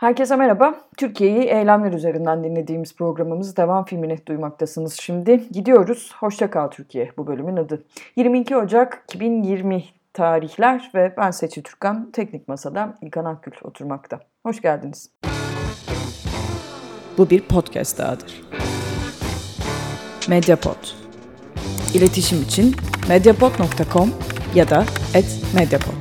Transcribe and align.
Herkese 0.00 0.36
merhaba. 0.36 0.74
Türkiye'yi 0.96 1.42
eylemler 1.42 1.92
üzerinden 1.92 2.44
dinlediğimiz 2.44 2.96
programımız 2.96 3.56
devam 3.56 3.84
filmini 3.84 4.26
duymaktasınız 4.26 4.98
şimdi. 5.00 5.48
Gidiyoruz. 5.50 6.12
Hoşça 6.20 6.50
kal 6.50 6.68
Türkiye 6.68 7.10
bu 7.16 7.26
bölümün 7.26 7.56
adı. 7.56 7.84
22 8.16 8.56
Ocak 8.56 9.04
2020 9.08 9.84
tarihler 10.12 10.90
ve 10.94 11.14
ben 11.16 11.30
Seçil 11.30 11.62
Türkan. 11.62 12.10
Teknik 12.10 12.48
Masa'da 12.48 12.94
İlkan 13.02 13.24
Akgül 13.24 13.52
oturmakta. 13.62 14.20
Hoş 14.42 14.62
geldiniz. 14.62 15.10
Bu 17.18 17.30
bir 17.30 17.42
podcast 17.42 17.98
dahadır. 17.98 18.42
Mediapod. 20.28 20.86
İletişim 21.94 22.42
için 22.42 22.74
mediapod.com 23.08 24.10
ya 24.54 24.70
da 24.70 24.84
@mediapod. 25.54 25.99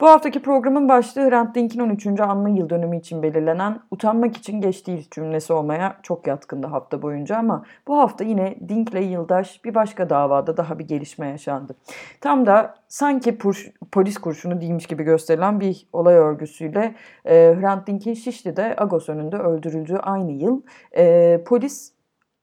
Bu 0.00 0.08
haftaki 0.08 0.42
programın 0.42 0.88
başlığı 0.88 1.30
Hrant 1.30 1.54
Dink'in 1.54 1.80
13. 1.80 2.20
anma 2.20 2.48
yıl 2.48 2.70
dönümü 2.70 2.98
için 2.98 3.22
belirlenen 3.22 3.80
utanmak 3.90 4.36
için 4.36 4.60
geç 4.60 4.86
değil 4.86 5.08
cümlesi 5.10 5.52
olmaya 5.52 5.96
çok 6.02 6.26
yatkındı 6.26 6.66
hafta 6.66 7.02
boyunca 7.02 7.36
ama 7.36 7.64
bu 7.88 7.98
hafta 7.98 8.24
yine 8.24 8.56
Dink'le 8.68 9.10
yıldaş 9.10 9.64
bir 9.64 9.74
başka 9.74 10.10
davada 10.10 10.56
daha 10.56 10.78
bir 10.78 10.88
gelişme 10.88 11.28
yaşandı. 11.28 11.76
Tam 12.20 12.46
da 12.46 12.74
sanki 12.88 13.38
pur, 13.38 13.72
polis 13.92 14.18
kurşunu 14.18 14.60
değilmiş 14.60 14.86
gibi 14.86 15.02
gösterilen 15.02 15.60
bir 15.60 15.88
olay 15.92 16.14
örgüsüyle 16.14 16.94
e, 17.24 17.56
Hrant 17.60 17.86
Dink'in 17.86 18.14
Şişli'de 18.14 18.74
Agos 18.78 19.08
önünde 19.08 19.36
öldürüldüğü 19.36 19.96
aynı 19.96 20.32
yıl 20.32 20.62
e, 20.96 21.44
polis 21.46 21.94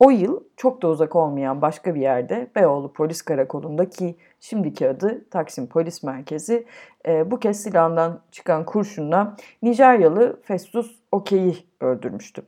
o 0.02 0.10
yıl 0.10 0.44
çok 0.58 0.82
da 0.82 0.88
uzak 0.88 1.16
olmayan 1.16 1.62
başka 1.62 1.96
bir 1.96 2.02
yerde 2.02 2.48
Beyoğlu 2.56 2.94
Polis 2.94 3.22
Karakolu'nda 3.22 3.90
ki 3.90 4.16
şimdiki 4.40 4.90
adı 4.90 5.30
Taksim 5.30 5.68
Polis 5.68 6.04
Merkezi 6.04 6.66
e, 7.08 7.32
bu 7.32 7.40
kez 7.40 7.64
silahından 7.64 8.20
çıkan 8.32 8.66
kurşunla 8.66 9.36
Nijeryalı 9.62 10.42
Festus 10.42 11.00
Okey'i 11.12 11.58
öldürmüştü. 11.82 12.42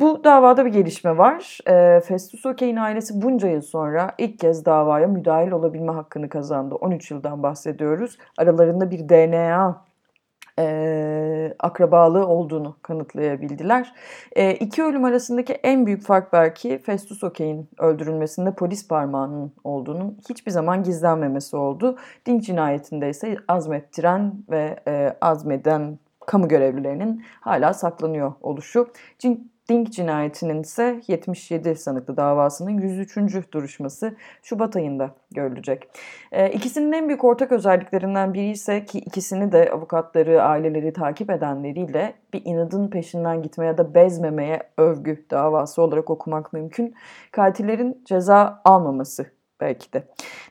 Bu 0.00 0.24
davada 0.24 0.64
bir 0.64 0.72
gelişme 0.72 1.18
var. 1.18 1.58
E, 1.66 2.00
Festus 2.00 2.46
Okey'in 2.46 2.76
ailesi 2.76 3.22
bunca 3.22 3.48
yıl 3.48 3.62
sonra 3.62 4.14
ilk 4.18 4.38
kez 4.38 4.64
davaya 4.64 5.06
müdahil 5.06 5.50
olabilme 5.50 5.92
hakkını 5.92 6.28
kazandı. 6.28 6.74
13 6.74 7.10
yıldan 7.10 7.42
bahsediyoruz. 7.42 8.18
Aralarında 8.38 8.90
bir 8.90 9.08
DNA 9.08 9.87
e, 10.58 11.54
akrabalığı 11.58 12.26
olduğunu 12.26 12.76
kanıtlayabildiler. 12.82 13.94
E, 14.36 14.54
iki 14.54 14.82
ölüm 14.82 15.04
arasındaki 15.04 15.52
en 15.52 15.86
büyük 15.86 16.02
fark 16.02 16.32
belki 16.32 16.78
Festus 16.78 17.24
Okey'in 17.24 17.68
öldürülmesinde 17.78 18.54
polis 18.54 18.88
parmağının 18.88 19.52
olduğunun 19.64 20.18
hiçbir 20.28 20.50
zaman 20.50 20.82
gizlenmemesi 20.82 21.56
oldu. 21.56 21.96
Dink 22.26 22.44
cinayetinde 22.44 23.08
ise 23.08 23.36
azmettiren 23.48 24.34
ve 24.50 24.80
e, 24.88 25.16
azmeden 25.20 25.98
kamu 26.26 26.48
görevlilerinin 26.48 27.24
hala 27.40 27.74
saklanıyor 27.74 28.32
oluşu. 28.40 28.88
Cin 29.18 29.52
Dink 29.68 29.92
cinayetinin 29.92 30.62
ise 30.62 31.00
77 31.06 31.74
sanıklı 31.74 32.16
davasının 32.16 32.70
103. 32.70 33.52
duruşması 33.52 34.16
Şubat 34.42 34.76
ayında 34.76 35.10
görülecek. 35.30 35.88
E, 36.32 36.50
ikisinin 36.50 36.92
en 36.92 37.08
büyük 37.08 37.24
ortak 37.24 37.52
özelliklerinden 37.52 38.34
biri 38.34 38.50
ise 38.50 38.84
ki 38.84 38.98
ikisini 38.98 39.52
de 39.52 39.70
avukatları, 39.70 40.42
aileleri 40.42 40.92
takip 40.92 41.30
edenleriyle 41.30 42.14
bir 42.34 42.42
inadın 42.44 42.88
peşinden 42.88 43.42
gitme 43.42 43.66
ya 43.66 43.78
da 43.78 43.94
bezmemeye 43.94 44.62
övgü 44.78 45.26
davası 45.30 45.82
olarak 45.82 46.10
okumak 46.10 46.52
mümkün. 46.52 46.94
Katillerin 47.32 48.02
ceza 48.04 48.60
almaması 48.64 49.26
belki 49.60 49.92
de. 49.92 50.04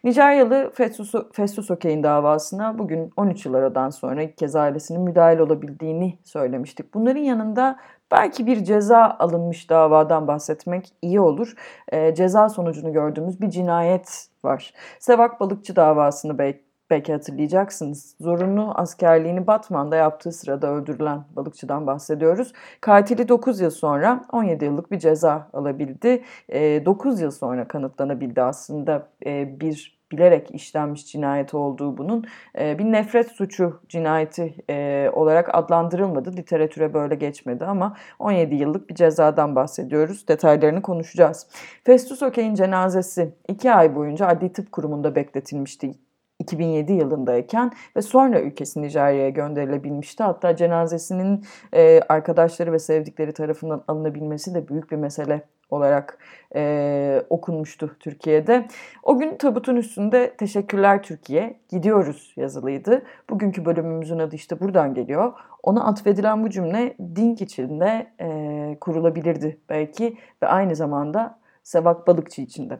Nijeryalı 0.03 0.71
Festus, 0.73 1.13
Festus 1.33 1.71
Okey'in 1.71 2.03
davasına 2.03 2.79
bugün 2.79 3.11
13 3.17 3.45
yıl 3.45 3.53
aradan 3.53 3.89
sonra 3.89 4.23
ilk 4.23 4.37
kez 4.37 4.55
ailesinin 4.55 5.01
müdahil 5.01 5.39
olabildiğini 5.39 6.19
söylemiştik. 6.23 6.93
Bunların 6.93 7.21
yanında 7.21 7.79
belki 8.11 8.47
bir 8.47 8.63
ceza 8.63 9.15
alınmış 9.19 9.69
davadan 9.69 10.27
bahsetmek 10.27 10.93
iyi 11.01 11.19
olur. 11.19 11.53
E, 11.91 12.15
ceza 12.15 12.49
sonucunu 12.49 12.93
gördüğümüz 12.93 13.41
bir 13.41 13.49
cinayet 13.49 14.27
var. 14.43 14.73
Sevak 14.99 15.39
Balıkçı 15.39 15.75
davasını 15.75 16.37
belki 16.37 16.67
belki 16.89 17.13
hatırlayacaksınız. 17.13 18.15
Zorunlu 18.21 18.71
askerliğini 18.75 19.47
Batman'da 19.47 19.95
yaptığı 19.95 20.31
sırada 20.31 20.67
öldürülen 20.67 21.23
balıkçıdan 21.35 21.87
bahsediyoruz. 21.87 22.53
Katili 22.81 23.27
9 23.27 23.59
yıl 23.61 23.69
sonra 23.69 24.25
17 24.31 24.65
yıllık 24.65 24.91
bir 24.91 24.99
ceza 24.99 25.49
alabildi. 25.53 26.23
E, 26.49 26.85
9 26.85 27.21
yıl 27.21 27.31
sonra 27.31 27.67
kanıtlanabildi 27.67 28.41
aslında 28.41 29.07
e, 29.25 29.59
bir 29.59 29.96
bilerek 30.11 30.55
işlenmiş 30.55 31.05
cinayet 31.05 31.53
olduğu 31.53 31.97
bunun 31.97 32.25
e, 32.59 32.79
bir 32.79 32.83
nefret 32.83 33.31
suçu 33.31 33.81
cinayeti 33.89 34.55
e, 34.69 35.09
olarak 35.13 35.55
adlandırılmadı. 35.55 36.37
Literatüre 36.37 36.93
böyle 36.93 37.15
geçmedi 37.15 37.65
ama 37.65 37.95
17 38.19 38.55
yıllık 38.55 38.89
bir 38.89 38.95
cezadan 38.95 39.55
bahsediyoruz. 39.55 40.27
Detaylarını 40.27 40.81
konuşacağız. 40.81 41.47
Festus 41.83 42.23
Okey'in 42.23 42.55
cenazesi 42.55 43.33
2 43.47 43.71
ay 43.71 43.95
boyunca 43.95 44.27
Adli 44.27 44.53
Tıp 44.53 44.71
Kurumu'nda 44.71 45.15
bekletilmişti 45.15 45.91
2007 46.39 46.93
yılındayken 46.93 47.71
ve 47.95 48.01
sonra 48.01 48.41
ülkesi 48.41 48.81
Nijerya'ya 48.81 49.29
gönderilebilmişti. 49.29 50.23
Hatta 50.23 50.55
cenazesinin 50.55 51.45
e, 51.73 52.01
arkadaşları 52.09 52.71
ve 52.71 52.79
sevdikleri 52.79 53.33
tarafından 53.33 53.83
alınabilmesi 53.87 54.53
de 54.53 54.67
büyük 54.67 54.91
bir 54.91 54.97
mesele 54.97 55.41
olarak 55.69 56.17
e, 56.55 57.23
okunmuştu 57.29 57.95
Türkiye'de. 57.99 58.67
O 59.03 59.19
gün 59.19 59.37
tabutun 59.37 59.75
üstünde 59.75 60.33
teşekkürler 60.37 61.03
Türkiye 61.03 61.59
gidiyoruz 61.69 62.33
yazılıydı. 62.37 63.03
Bugünkü 63.29 63.65
bölümümüzün 63.65 64.19
adı 64.19 64.35
işte 64.35 64.59
buradan 64.59 64.93
geliyor. 64.93 65.33
Ona 65.63 65.85
atfedilen 65.85 66.43
bu 66.43 66.49
cümle 66.49 66.95
Dink 67.15 67.41
içinde 67.41 68.07
e, 68.21 68.77
kurulabilirdi 68.81 69.57
belki 69.69 70.17
ve 70.43 70.47
aynı 70.47 70.75
zamanda 70.75 71.39
Sevak 71.67 72.07
Balıkçı 72.07 72.41
içinde. 72.41 72.79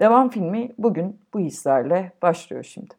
Devam 0.00 0.30
filmi 0.30 0.72
bugün 0.78 1.20
bu 1.34 1.40
hislerle 1.40 2.12
başlıyor 2.22 2.64
şimdi. 2.64 2.94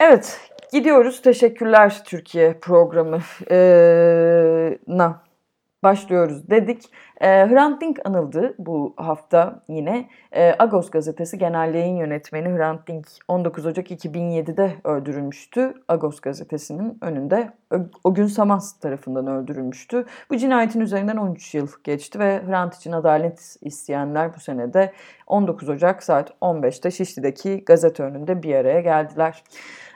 Evet, 0.00 0.50
gidiyoruz. 0.72 1.22
Teşekkürler 1.22 2.04
Türkiye 2.04 2.58
programına 2.58 5.22
başlıyoruz 5.82 6.50
dedik. 6.50 6.84
E, 7.20 7.26
Hrant 7.26 7.80
Dink 7.80 7.98
anıldı 8.04 8.54
bu 8.58 8.94
hafta 8.96 9.62
yine. 9.68 10.08
E, 10.32 10.54
Agos 10.58 10.90
gazetesi 10.90 11.38
genel 11.38 11.74
yayın 11.74 11.96
yönetmeni 11.96 12.48
Hrant 12.48 12.88
Dink 12.88 13.06
19 13.28 13.66
Ocak 13.66 13.90
2007'de 13.90 14.72
öldürülmüştü. 14.84 15.74
Agos 15.88 16.20
gazetesinin 16.20 16.98
önünde 17.02 17.52
o 18.04 18.14
gün 18.14 18.26
Samas 18.26 18.78
tarafından 18.78 19.26
öldürülmüştü. 19.26 20.04
Bu 20.30 20.36
cinayetin 20.36 20.80
üzerinden 20.80 21.16
13 21.16 21.54
yıl 21.54 21.68
geçti 21.84 22.18
ve 22.18 22.42
Hrant 22.46 22.74
için 22.74 22.92
adalet 22.92 23.56
isteyenler 23.60 24.34
bu 24.34 24.40
senede 24.40 24.92
19 25.26 25.68
Ocak 25.68 26.02
saat 26.02 26.32
15'te 26.40 26.90
Şişli'deki 26.90 27.64
gazete 27.64 28.02
önünde 28.02 28.42
bir 28.42 28.54
araya 28.54 28.80
geldiler. 28.80 29.42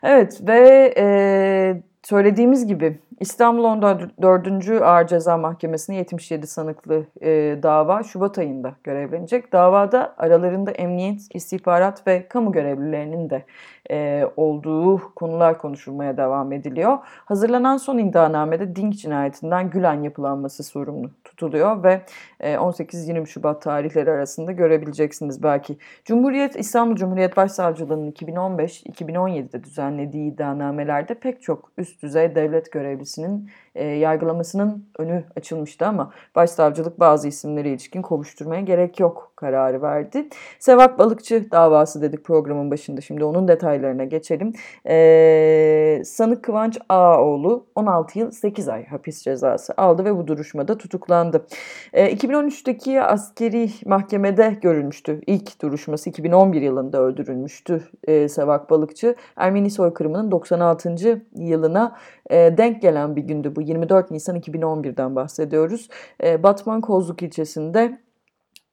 Evet 0.03 0.41
ve 0.49 0.95
e, 0.97 1.83
söylediğimiz 2.03 2.67
gibi 2.67 2.99
İstanbul 3.21 3.65
14. 3.65 4.83
Ağır 4.83 5.07
Ceza 5.07 5.37
Mahkemesi'ne 5.37 5.97
77 5.97 6.47
sanıklı 6.47 7.07
e, 7.21 7.59
dava 7.63 8.03
Şubat 8.03 8.39
ayında 8.39 8.75
görevlenecek. 8.85 9.53
Davada 9.53 10.15
aralarında 10.19 10.71
emniyet, 10.71 11.21
istihbarat 11.35 12.07
ve 12.07 12.29
kamu 12.29 12.53
görevlilerinin 12.53 13.31
de 13.31 13.45
e, 13.93 14.27
olduğu 14.37 15.15
konular 15.15 15.59
konuşulmaya 15.59 16.17
devam 16.17 16.53
ediliyor. 16.53 16.99
Hazırlanan 17.05 17.77
son 17.77 17.99
iddianamede 17.99 18.77
Dink 18.77 18.95
cinayetinden 18.95 19.71
Gülen 19.71 20.03
yapılanması 20.03 20.63
sorumlu 20.63 21.11
tutuluyor 21.25 21.83
ve 21.83 22.01
18-20 22.41 23.27
Şubat 23.27 23.63
tarihleri 23.63 24.11
arasında 24.11 24.53
görebileceksiniz 24.53 25.43
belki. 25.43 25.79
Cumhuriyet 26.05 26.57
İstanbul 26.57 26.97
Cumhuriyet 26.97 27.37
Başsavcılığı'nın 27.37 28.11
2015-2017'de 28.11 29.65
düzenlediği 29.65 30.33
iddianamelerde 30.33 31.15
pek 31.15 31.43
çok 31.43 31.73
üst 31.79 32.03
düzey 32.03 32.35
devlet 32.35 32.73
görevlisinin 32.73 33.51
e, 33.75 33.85
yargılamasının 33.85 34.87
önü 34.99 35.25
açılmıştı 35.37 35.87
ama 35.87 36.11
başsavcılık 36.35 37.01
bazı 37.01 37.29
isimlere 37.29 37.71
ilişkin 37.71 38.03
kovuşturmaya 38.03 38.61
gerek 38.61 39.01
yok 39.01 39.33
kararı 39.37 39.83
verdi. 39.83 40.29
Sevak 40.59 40.99
Balıkçı 40.99 41.51
davası 41.51 42.03
dedik 42.03 42.25
programın 42.25 42.71
başında. 42.71 43.01
Şimdi 43.01 43.25
onun 43.25 43.49
detaylarına 43.49 44.05
geçelim. 44.05 44.53
E, 44.89 46.03
sanık 46.05 46.45
Kıvanç 46.45 46.79
Ağaoğlu 46.89 47.67
16 47.75 48.19
yıl 48.19 48.31
8 48.31 48.69
ay 48.69 48.87
hapis 48.87 49.23
cezası 49.23 49.75
aldı 49.77 50.05
ve 50.05 50.17
bu 50.17 50.27
duruşmada 50.27 50.79
tutuklandı. 50.79 51.47
E, 51.93 52.15
2013'teki 52.15 53.03
askeri 53.03 53.71
mahkemede 53.87 54.59
görülmüştü. 54.63 55.21
İlk 55.27 55.63
duruşması 55.63 56.11
2011 56.11 56.63
yılında 56.63 57.01
öldürülmüştü 57.01 57.83
e, 58.05 58.29
Sevak 58.29 58.71
Balıkçı. 58.71 59.15
Ermeni 59.37 59.71
soykırımının 59.71 60.31
96. 60.31 61.23
yılına 61.37 61.97
e, 62.31 62.37
denk 62.37 62.83
gelen 62.83 63.17
bir 63.17 63.23
gündü 63.23 63.57
bu 63.57 63.62
24 63.63 64.11
Nisan 64.11 64.37
2011'den 64.37 65.17
bahsediyoruz. 65.17 65.89
E, 66.25 66.43
Batman 66.43 66.81
Kozluk 66.81 67.23
ilçesinde 67.23 67.99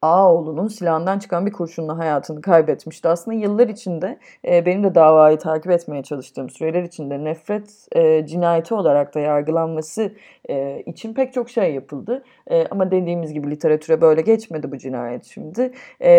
Ağaoğlu'nun 0.02 0.68
silahından 0.68 1.20
çıkan 1.20 1.46
bir 1.46 1.52
kurşunla 1.52 1.98
hayatını 1.98 2.42
kaybetmişti. 2.42 3.08
Aslında 3.08 3.38
yıllar 3.38 3.68
içinde 3.68 4.20
e, 4.48 4.66
benim 4.66 4.84
de 4.84 4.96
davayı 4.96 5.38
takip 5.38 5.72
etmeye 5.72 6.04
çalıştığım 6.04 6.50
süreler 6.50 6.84
içinde 6.84 7.24
nefret 7.24 7.88
e, 7.96 8.26
cinayeti 8.26 8.74
olarak 8.74 9.16
da 9.16 9.20
yargılanması 9.20 10.14
e, 10.50 10.84
için 10.86 11.14
pek 11.14 11.34
çok 11.34 11.50
şey 11.50 11.74
yapıldı. 11.74 12.24
E, 12.48 12.68
ama 12.68 12.92
dediğimiz 12.92 13.34
gibi 13.34 13.52
literatüre 13.52 14.02
böyle 14.02 14.22
geçmedi 14.22 14.72
bu 14.72 14.78
cinayet 14.78 15.26
şimdi. 15.26 15.72
E, 16.00 16.12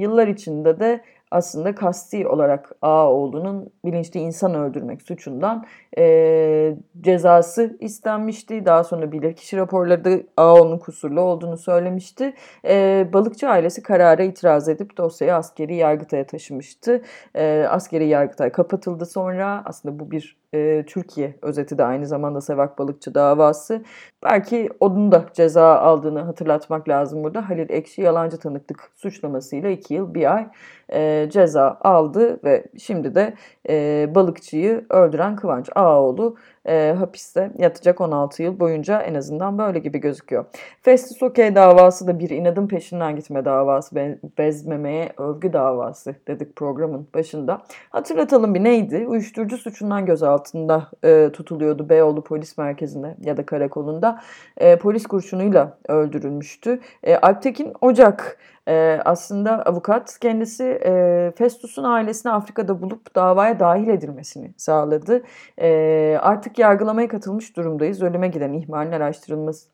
yıllar 0.00 0.28
içinde 0.28 0.80
de 0.80 1.00
aslında 1.36 1.74
kasti 1.74 2.28
olarak 2.28 2.72
Ağaoğlu'nun 2.82 3.70
bilinçli 3.84 4.20
insan 4.20 4.54
öldürmek 4.54 5.02
suçundan 5.02 5.64
e, 5.98 6.76
cezası 7.00 7.76
istenmişti. 7.80 8.66
Daha 8.66 8.84
sonra 8.84 9.12
bilirkişi 9.12 9.56
raporları 9.56 10.04
da 10.04 10.10
Ağaoğlu'nun 10.36 10.78
kusurlu 10.78 11.20
olduğunu 11.20 11.58
söylemişti. 11.58 12.34
E, 12.68 13.06
balıkçı 13.12 13.48
ailesi 13.48 13.82
karara 13.82 14.22
itiraz 14.22 14.68
edip 14.68 14.96
dosyayı 14.96 15.34
askeri 15.34 15.74
yargıtaya 15.76 16.26
taşımıştı. 16.26 17.02
E, 17.34 17.66
askeri 17.70 18.08
yargıtay 18.08 18.52
kapatıldı 18.52 19.06
sonra. 19.06 19.62
Aslında 19.64 19.98
bu 19.98 20.10
bir 20.10 20.36
e, 20.56 20.84
Türkiye 20.86 21.38
özeti 21.42 21.78
de 21.78 21.84
aynı 21.84 22.06
zamanda 22.06 22.40
Sevak 22.40 22.78
Balıkçı 22.78 23.14
davası. 23.14 23.82
Belki 24.24 24.68
onun 24.80 25.12
da 25.12 25.24
ceza 25.32 25.78
aldığını 25.78 26.20
hatırlatmak 26.20 26.88
lazım 26.88 27.24
burada. 27.24 27.48
Halil 27.48 27.70
Ekşi 27.70 28.02
yalancı 28.02 28.38
tanıklık 28.38 28.90
suçlamasıyla 28.96 29.70
2 29.70 29.94
yıl 29.94 30.14
1 30.14 30.34
ay 30.34 30.46
e, 30.92 31.28
ceza 31.30 31.78
aldı 31.80 32.40
ve 32.44 32.64
şimdi 32.78 33.14
de 33.14 33.34
e, 33.68 34.06
balıkçıyı 34.14 34.86
öldüren 34.90 35.36
Kıvanç 35.36 35.70
Ağaoğlu 35.74 36.36
e, 36.66 36.94
hapiste 36.98 37.50
yatacak 37.58 38.00
16 38.00 38.42
yıl 38.42 38.60
boyunca 38.60 39.00
en 39.00 39.14
azından 39.14 39.58
böyle 39.58 39.78
gibi 39.78 39.98
gözüküyor. 39.98 40.44
Festus 40.82 41.22
Okey 41.22 41.54
davası 41.54 42.06
da 42.06 42.18
bir 42.18 42.30
inadın 42.30 42.68
peşinden 42.68 43.16
gitme 43.16 43.44
davası, 43.44 43.96
bezmemeye 44.38 45.12
övgü 45.18 45.52
davası 45.52 46.14
dedik 46.28 46.56
programın 46.56 47.08
başında. 47.14 47.62
Hatırlatalım 47.90 48.54
bir 48.54 48.64
neydi? 48.64 49.06
Uyuşturucu 49.08 49.56
suçundan 49.56 50.06
gözaltında 50.06 50.90
e, 51.04 51.30
tutuluyordu 51.32 51.88
Beyoğlu 51.88 52.24
Polis 52.24 52.58
Merkezi'nde 52.58 53.16
ya 53.20 53.36
da 53.36 53.46
karakolunda. 53.46 54.20
E, 54.56 54.76
polis 54.76 55.06
kurşunuyla 55.06 55.78
öldürülmüştü. 55.88 56.80
E, 57.02 57.16
Alptekin 57.16 57.72
Ocak 57.80 58.38
e, 58.68 59.00
aslında 59.04 59.62
avukat 59.66 60.18
kendisi 60.20 60.64
e, 60.64 61.32
Festus'un 61.36 61.84
ailesini 61.84 62.32
Afrika'da 62.32 62.82
bulup 62.82 63.14
davaya 63.14 63.60
dahil 63.60 63.88
edilmesini 63.88 64.54
sağladı. 64.56 65.22
E, 65.58 66.18
artık 66.20 66.58
yargılamaya 66.58 67.08
katılmış 67.08 67.56
durumdayız. 67.56 68.02
Ölüme 68.02 68.28
giden 68.28 68.52
ihmalin 68.52 68.92
araştırılması, 68.92 69.68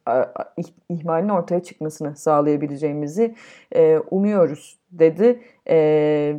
ihmalin 0.89 1.29
ortaya 1.29 1.63
çıkmasını 1.63 2.17
sağlayabileceğimizi 2.17 3.35
e, 3.75 3.99
umuyoruz 3.99 4.79
dedi. 4.93 5.41
E, 5.69 6.37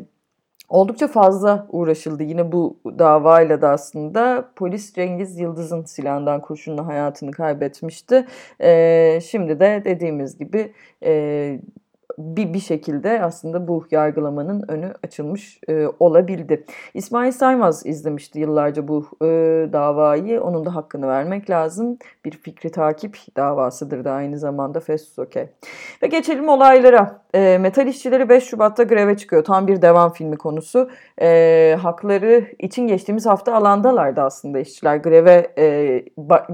Oldukça 0.73 1.07
fazla 1.07 1.67
uğraşıldı 1.69 2.23
yine 2.23 2.51
bu 2.51 2.79
davayla 2.85 3.61
da 3.61 3.69
aslında. 3.69 4.49
Polis 4.55 4.93
Cengiz 4.93 5.39
Yıldız'ın 5.39 5.83
silahından 5.83 6.41
kurşunla 6.41 6.87
hayatını 6.87 7.31
kaybetmişti. 7.31 8.25
Ee, 8.61 9.19
şimdi 9.29 9.59
de 9.59 9.81
dediğimiz 9.85 10.37
gibi 10.37 10.73
e, 11.03 11.59
bir, 12.17 12.53
bir 12.53 12.59
şekilde 12.59 13.21
aslında 13.21 13.67
bu 13.67 13.85
yargılamanın 13.91 14.65
önü 14.67 14.93
açılmış 15.03 15.59
e, 15.67 15.87
olabildi. 15.99 16.65
İsmail 16.93 17.31
Saymaz 17.31 17.85
izlemişti 17.85 18.39
yıllarca 18.39 18.87
bu 18.87 19.05
e, 19.21 19.27
davayı. 19.73 20.41
Onun 20.41 20.65
da 20.65 20.75
hakkını 20.75 21.07
vermek 21.07 21.49
lazım. 21.49 21.97
Bir 22.25 22.31
fikri 22.31 22.71
takip 22.71 23.17
davasıdır 23.35 24.05
da 24.05 24.11
aynı 24.11 24.39
zamanda 24.39 24.79
Festus 24.79 25.19
Okey. 25.19 25.47
Ve 26.03 26.07
geçelim 26.07 26.49
olaylara. 26.49 27.21
E, 27.33 27.57
metal 27.57 27.87
işçileri 27.87 28.29
5 28.29 28.43
Şubat'ta 28.43 28.83
greve 28.83 29.17
çıkıyor. 29.17 29.43
Tam 29.43 29.67
bir 29.67 29.81
devam 29.81 30.13
filmi 30.13 30.37
konusu. 30.37 30.89
E, 31.21 31.77
hakları 31.81 32.45
için 32.59 32.87
geçtiğimiz 32.87 33.25
hafta 33.25 33.53
alandalardı 33.53 34.21
aslında 34.21 34.59
işçiler. 34.59 34.97
Greve 34.97 35.53
e, 35.57 36.05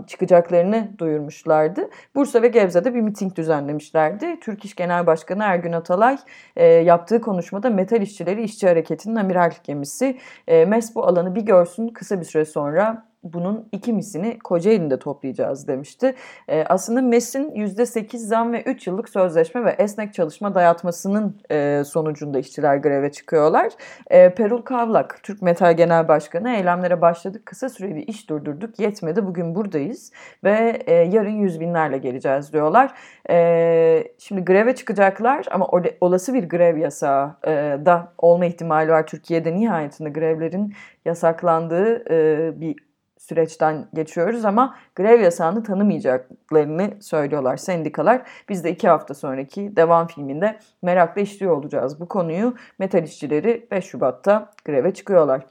çıkacaklarını 0.08 0.92
duyurmuşlardı. 0.98 1.90
Bursa 2.16 2.42
ve 2.42 2.48
Gebze'de 2.48 2.94
bir 2.94 3.02
miting 3.02 3.36
düzenlemişlerdi. 3.36 4.40
Türk 4.40 4.66
İş 4.66 4.76
Genel 4.76 5.08
Başkanı 5.08 5.49
Ergün 5.54 5.72
Atalay 5.72 6.18
e, 6.56 6.66
yaptığı 6.66 7.22
konuşmada 7.22 7.70
metal 7.70 8.02
işçileri 8.02 8.44
işçi 8.44 8.68
hareketinin 8.68 9.16
amiral 9.16 9.52
gemisi. 9.64 10.18
E, 10.48 10.66
MES 10.66 10.92
alanı 10.96 11.36
bir 11.36 11.42
görsün 11.42 11.88
kısa 11.88 12.20
bir 12.20 12.26
süre 12.26 12.46
sonra 12.46 13.09
bunun 13.24 13.70
iki 13.72 13.94
misini 13.94 14.40
Kocaeli'nde 14.40 15.00
toplayacağız 15.00 15.68
demişti. 15.68 16.16
E, 16.48 16.64
aslında 16.64 17.02
MES'in 17.02 17.52
%8 17.52 18.18
zam 18.18 18.54
ve 18.54 18.62
3 18.62 18.88
yıllık 18.88 19.10
sözleşme 19.10 19.66
ve 19.66 19.70
esnek 19.70 20.14
çalışma 20.14 20.56
dayatmasının 20.56 21.42
e, 21.52 21.84
sonucunda 21.86 22.40
işçiler 22.40 22.78
greve 22.78 23.12
çıkıyorlar. 23.12 23.72
E, 24.10 24.34
Perul 24.34 24.62
Kavlak, 24.62 25.20
Türk 25.24 25.42
Metal 25.42 25.78
Genel 25.78 26.08
Başkanı 26.08 26.50
eylemlere 26.50 27.02
başladık. 27.02 27.46
Kısa 27.46 27.70
süreli 27.70 28.02
iş 28.02 28.30
durdurduk. 28.30 28.80
Yetmedi. 28.80 29.26
Bugün 29.26 29.56
buradayız 29.56 30.12
ve 30.44 30.84
e, 30.86 30.94
yarın 30.94 31.36
yüz 31.36 31.60
binlerle 31.60 31.98
geleceğiz 31.98 32.54
diyorlar. 32.54 32.94
E, 33.30 34.04
şimdi 34.18 34.46
greve 34.46 34.76
çıkacaklar 34.76 35.46
ama 35.52 35.68
olası 36.02 36.34
bir 36.34 36.50
grev 36.50 36.78
yasağı 36.78 37.36
e, 37.48 37.52
da 37.86 38.14
olma 38.18 38.46
ihtimali 38.46 38.92
var. 38.92 39.08
Türkiye'de 39.08 39.56
nihayetinde 39.56 40.10
grevlerin 40.10 40.74
yasaklandığı 41.06 42.14
e, 42.14 42.62
bir 42.62 42.89
süreçten 43.20 43.88
geçiyoruz 43.94 44.46
ama 44.46 44.76
grev 44.96 45.22
yasağını 45.22 45.64
tanımayacaklarını 45.64 46.90
söylüyorlar 47.02 47.58
sendikalar. 47.58 48.22
Biz 48.50 48.64
de 48.64 48.72
iki 48.72 48.88
hafta 48.88 49.14
sonraki 49.14 49.76
devam 49.76 50.08
filminde 50.08 50.60
merakla 50.82 51.22
işliyor 51.22 51.58
olacağız 51.58 52.00
bu 52.00 52.08
konuyu. 52.08 52.56
Metal 52.80 53.04
işçileri 53.04 53.68
5 53.72 53.86
Şubat'ta 53.86 54.52
greve 54.66 54.94
çıkıyorlar. 54.94 55.42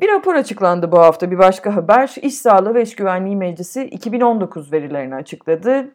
Bir 0.00 0.08
rapor 0.08 0.34
açıklandı 0.34 0.92
bu 0.92 0.98
hafta 0.98 1.30
bir 1.30 1.38
başka 1.38 1.76
haber. 1.76 2.14
İş 2.22 2.34
Sağlığı 2.34 2.74
ve 2.74 2.82
İş 2.82 2.96
Güvenliği 2.96 3.36
Meclisi 3.36 3.84
2019 3.84 4.72
verilerini 4.72 5.14
açıkladı. 5.14 5.90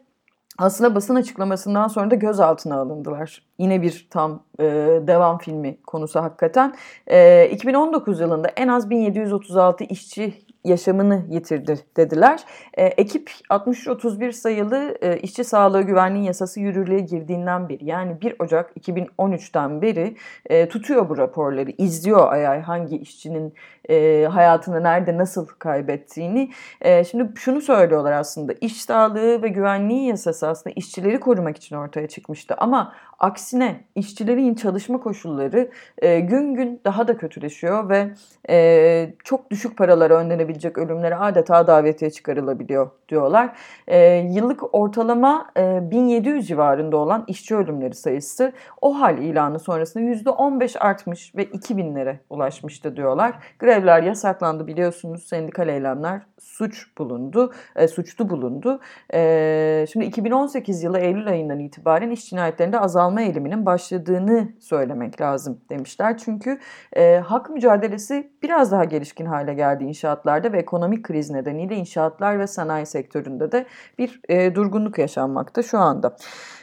Aslında 0.58 0.96
basın 0.96 1.16
açıklamasından 1.16 1.88
sonra 1.88 2.12
da 2.12 2.16
gözaltına 2.16 2.80
alındılar. 2.80 3.44
Yine 3.60 3.82
bir 3.82 4.08
tam 4.10 4.44
e, 4.60 4.64
devam 5.08 5.38
filmi 5.38 5.82
konusu 5.82 6.20
hakikaten. 6.20 6.76
E, 7.08 7.50
2019 7.50 8.20
yılında 8.20 8.48
en 8.48 8.68
az 8.68 8.90
1736 8.90 9.84
işçi 9.84 10.46
yaşamını 10.66 11.26
yitirdi 11.30 11.80
dediler. 11.98 12.44
E, 12.74 12.86
ekip 12.86 13.32
6331 13.50 14.32
sayılı 14.32 14.98
e, 15.02 15.18
işçi 15.18 15.44
sağlığı 15.44 15.82
güvenliği 15.82 16.26
yasası 16.26 16.60
yürürlüğe 16.60 17.00
girdiğinden 17.00 17.70
beri 17.70 17.86
yani 17.86 18.22
1 18.22 18.36
Ocak 18.40 18.78
2013'ten 18.78 19.82
beri 19.82 20.16
e, 20.50 20.70
tutuyor 20.70 21.10
bu 21.10 21.18
raporları, 21.18 21.72
izliyor 21.78 22.32
ay 22.32 22.48
ay 22.48 22.62
hangi 22.62 22.98
işçinin 22.98 23.54
e, 23.90 24.26
hayatını 24.32 24.84
nerede 24.84 25.18
nasıl 25.18 25.48
kaybettiğini. 25.48 26.52
E, 26.82 27.04
şimdi 27.04 27.40
şunu 27.40 27.62
söylüyorlar 27.62 28.12
aslında 28.12 28.54
iş 28.62 28.82
sağlığı 28.82 29.42
ve 29.42 29.48
güvenliği 29.48 30.08
yasası 30.08 30.48
aslında 30.48 30.74
işçileri 30.76 31.20
korumak 31.20 31.58
için 31.58 31.76
ortaya 31.76 32.08
çıkmıştı 32.08 32.56
ama 32.58 32.94
aksine 33.20 33.84
işçilerin 33.96 34.56
çalışma 34.56 35.00
koşulları 35.00 35.70
e, 35.98 36.20
gün 36.20 36.54
gün 36.56 36.82
daha 36.86 37.08
da 37.08 37.18
kötüleşiyor 37.18 37.90
ve 37.90 38.14
e, 38.50 39.14
çok 39.24 39.52
düşük 39.52 39.78
paralara 39.78 40.18
önlenebilecek 40.18 40.78
ölümlere 40.78 41.16
adeta 41.16 41.68
davetiye 41.68 42.12
çıkarılabiliyor 42.12 42.90
diyorlar. 43.10 43.58
E, 43.88 44.16
yıllık 44.18 44.76
ortalama 44.76 45.52
e, 45.58 45.92
1700 45.92 46.48
civarında 46.48 46.98
olan 46.98 47.24
işçi 47.28 47.56
ölümleri 47.56 47.96
sayısı 47.96 48.54
o 48.82 49.00
hal 49.00 49.18
ilanı 49.18 49.60
sonrasında 49.60 50.04
%15 50.04 50.80
artmış 50.80 51.36
ve 51.36 51.44
2000'lere 51.44 52.18
ulaşmıştı 52.30 52.96
diyorlar. 52.96 53.34
Grevler 53.60 54.04
yasaklandı 54.04 54.68
biliyorsunuz 54.68 55.24
sendikal 55.24 55.68
eylemler 55.68 56.22
suç 56.40 56.98
bulundu, 56.98 57.54
e, 57.76 57.88
suçlu 57.88 58.30
bulundu. 58.30 58.80
E, 59.14 59.86
şimdi 59.92 60.06
2018 60.06 60.84
yılı 60.84 61.00
Eylül 61.00 61.28
ayından 61.28 61.60
itibaren 61.60 62.10
iş 62.10 62.30
cinayetlerinde 62.30 62.80
azalma 62.80 63.05
eğiliminin 63.22 63.66
başladığını 63.66 64.50
söylemek 64.60 65.22
lazım 65.22 65.62
demişler. 65.70 66.18
Çünkü 66.18 66.60
e, 66.94 67.18
hak 67.18 67.50
mücadelesi 67.50 68.32
biraz 68.44 68.72
daha 68.72 68.84
gelişkin 68.84 69.26
hale 69.26 69.54
geldi 69.54 69.84
inşaatlarda 69.84 70.54
ve 70.54 70.60
ekonomik 70.60 71.04
kriz 71.04 71.30
nedeniyle 71.30 71.76
inşaatlar 71.76 72.40
ve 72.40 72.48
sanayi 72.48 72.86
sektöründe 72.86 73.52
de 73.52 73.66
bir 73.98 74.22
e, 74.30 74.56
durgunluk 74.56 74.98
yaşanmakta 74.98 75.64
şu 75.64 75.78
anda. 75.80 76.16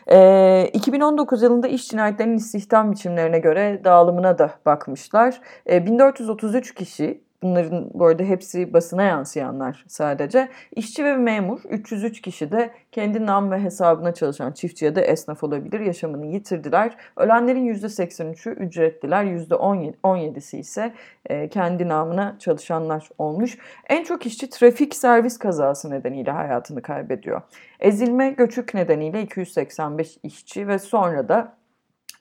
E, 0.06 0.68
2019 0.72 1.42
yılında 1.42 1.68
iş 1.68 1.88
cinayetlerinin 1.88 2.36
istihdam 2.36 2.92
biçimlerine 2.92 3.38
göre 3.38 3.80
dağılımına 3.84 4.38
da 4.38 4.50
bakmışlar. 4.66 5.40
E, 5.70 5.86
1433 5.86 6.74
kişi 6.74 7.22
Bunların 7.42 7.90
bu 7.94 8.06
arada 8.06 8.22
hepsi 8.22 8.72
basına 8.72 9.02
yansıyanlar 9.02 9.84
sadece. 9.88 10.48
İşçi 10.76 11.04
ve 11.04 11.16
memur 11.16 11.60
303 11.70 12.20
kişi 12.20 12.52
de 12.52 12.70
kendi 12.92 13.26
nam 13.26 13.50
ve 13.50 13.58
hesabına 13.58 14.14
çalışan 14.14 14.52
çiftçi 14.52 14.84
ya 14.84 14.96
da 14.96 15.00
esnaf 15.00 15.44
olabilir. 15.44 15.80
Yaşamını 15.80 16.26
yitirdiler. 16.26 16.96
Ölenlerin 17.16 17.74
%83'ü 17.74 18.54
ücretliler, 18.54 19.24
%17'si 19.24 20.56
ise 20.56 20.92
e, 21.26 21.48
kendi 21.48 21.88
namına 21.88 22.36
çalışanlar 22.38 23.08
olmuş. 23.18 23.58
En 23.88 24.04
çok 24.04 24.26
işçi 24.26 24.50
trafik 24.50 24.94
servis 24.94 25.38
kazası 25.38 25.90
nedeniyle 25.90 26.30
hayatını 26.30 26.82
kaybediyor. 26.82 27.42
Ezilme 27.80 28.30
göçük 28.30 28.74
nedeniyle 28.74 29.22
285 29.22 30.18
işçi 30.22 30.68
ve 30.68 30.78
sonra 30.78 31.28
da 31.28 31.61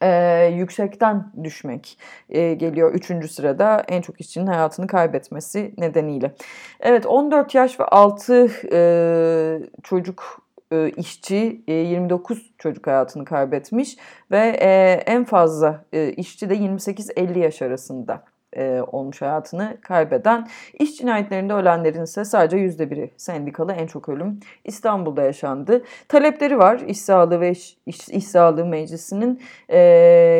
e, 0.02 0.46
yüksekten 0.56 1.32
düşmek 1.44 1.98
e, 2.30 2.54
geliyor 2.54 2.94
3. 2.94 3.30
sırada 3.30 3.84
en 3.88 4.02
çok 4.02 4.20
işçinin 4.20 4.46
hayatını 4.46 4.86
kaybetmesi 4.86 5.74
nedeniyle. 5.78 6.34
Evet 6.80 7.06
14 7.06 7.54
yaş 7.54 7.80
ve 7.80 7.84
6 7.84 8.50
e, 8.72 9.58
çocuk 9.82 10.42
e, 10.72 10.90
işçi 10.90 11.62
e, 11.68 11.72
29 11.72 12.52
çocuk 12.58 12.86
hayatını 12.86 13.24
kaybetmiş 13.24 13.96
ve 14.30 14.56
e, 14.60 15.02
en 15.06 15.24
fazla 15.24 15.84
e, 15.92 16.12
işçi 16.12 16.50
de 16.50 16.54
28-50 16.54 17.38
yaş 17.38 17.62
arasında 17.62 18.24
e, 18.56 18.82
olmuş 18.92 19.22
hayatını 19.22 19.76
kaybeden. 19.82 20.48
İş 20.78 20.96
cinayetlerinde 20.96 21.54
ölenlerin 21.54 22.02
ise 22.02 22.24
sadece 22.24 22.56
yüzde 22.56 22.90
biri 22.90 23.10
sendikalı 23.16 23.72
en 23.72 23.86
çok 23.86 24.08
ölüm 24.08 24.40
İstanbul'da 24.64 25.22
yaşandı. 25.22 25.82
Talepleri 26.08 26.58
var 26.58 26.80
İş 26.86 27.00
Sağlığı 27.00 27.40
ve 27.40 27.50
İş, 27.50 27.76
İş, 27.86 28.08
İş 28.08 28.24
Sağlığı 28.24 28.66
Meclisi'nin 28.66 29.40
e, 29.70 29.78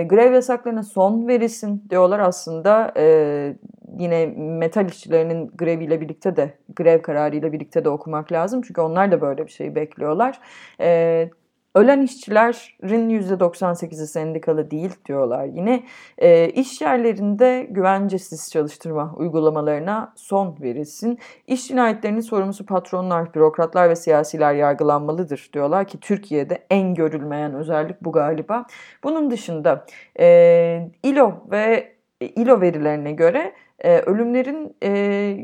grev 0.08 0.32
yasaklarına 0.32 0.82
son 0.82 1.28
verilsin 1.28 1.84
diyorlar 1.90 2.18
aslında. 2.18 2.92
E, 2.96 3.56
yine 3.98 4.26
metal 4.36 4.88
işçilerinin 4.88 5.50
greviyle 5.54 6.00
birlikte 6.00 6.36
de 6.36 6.54
grev 6.76 7.02
kararıyla 7.02 7.52
birlikte 7.52 7.84
de 7.84 7.88
okumak 7.88 8.32
lazım. 8.32 8.62
Çünkü 8.62 8.80
onlar 8.80 9.12
da 9.12 9.20
böyle 9.20 9.46
bir 9.46 9.52
şeyi 9.52 9.74
bekliyorlar. 9.74 10.40
E, 10.80 11.30
Ölen 11.74 12.02
işçilerin 12.02 13.10
%98'i 13.10 14.06
sendikalı 14.06 14.70
değil 14.70 14.90
diyorlar. 15.06 15.44
Yine 15.44 15.84
e, 16.18 16.48
iş 16.48 16.80
yerlerinde 16.80 17.66
güvencesiz 17.70 18.50
çalıştırma 18.50 19.14
uygulamalarına 19.16 20.12
son 20.16 20.56
verilsin. 20.60 21.18
İş 21.46 21.68
cinayetlerinin 21.68 22.20
sorumlusu 22.20 22.66
patronlar, 22.66 23.34
bürokratlar 23.34 23.88
ve 23.88 23.96
siyasiler 23.96 24.54
yargılanmalıdır 24.54 25.50
diyorlar 25.52 25.86
ki 25.86 26.00
Türkiye'de 26.00 26.66
en 26.70 26.94
görülmeyen 26.94 27.54
özellik 27.54 28.04
bu 28.04 28.12
galiba. 28.12 28.64
Bunun 29.04 29.30
dışında 29.30 29.86
e, 30.20 30.90
İLO 31.02 31.32
ve 31.50 31.92
e, 32.20 32.26
İLO 32.26 32.60
verilerine 32.60 33.12
göre 33.12 33.52
e, 33.78 33.98
ölümlerin 33.98 34.76
e, 34.82 34.90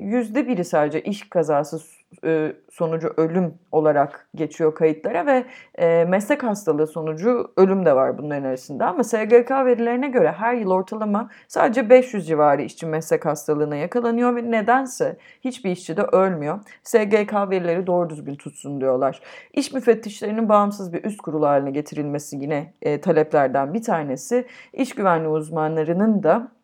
yüzde 0.05 0.49
biri 0.49 0.65
sadece 0.65 1.03
iş 1.03 1.29
kazası 1.29 1.98
e, 2.25 2.53
sonucu 2.71 3.15
ölüm 3.17 3.55
olarak 3.73 4.29
geçiyor 4.35 4.75
kayıtlara 4.75 5.27
ve 5.27 5.45
e, 5.79 6.05
meslek 6.05 6.43
hastalığı 6.43 6.87
sonucu 6.87 7.53
ölüm 7.57 7.87
de 7.87 7.97
var 7.97 8.19
bunların 8.19 8.45
arasında. 8.45 8.87
Ama 8.87 9.05
SGK 9.05 9.51
verilerine 9.51 10.09
göre 10.09 10.33
her 10.33 10.55
yıl 10.55 10.71
ortalama 10.71 11.31
sadece 11.49 11.91
500 11.91 12.27
civarı 12.27 12.63
işçi 12.63 12.87
meslek 12.87 13.27
hastalığına 13.27 13.77
yakalanıyor 13.77 14.37
ve 14.37 14.51
nedense 14.51 15.17
hiçbir 15.41 15.71
işçi 15.71 15.97
de 15.97 16.03
ölmüyor. 16.03 16.59
SGK 16.83 17.35
verileri 17.51 17.87
doğru 17.87 18.11
düzgün 18.11 18.35
tutsun 18.35 18.81
diyorlar. 18.81 19.21
İş 19.53 19.73
müfettişlerinin 19.73 20.49
bağımsız 20.49 20.93
bir 20.93 21.05
üst 21.05 21.23
kurulu 21.23 21.47
haline 21.47 21.71
getirilmesi 21.71 22.37
yine 22.37 22.75
e, 22.83 23.01
taleplerden 23.01 23.75
bir 23.75 23.83
tanesi. 23.83 24.47
İş 24.73 24.95
güvenliği 24.95 25.29
uzmanlarının 25.29 26.23
da 26.23 26.58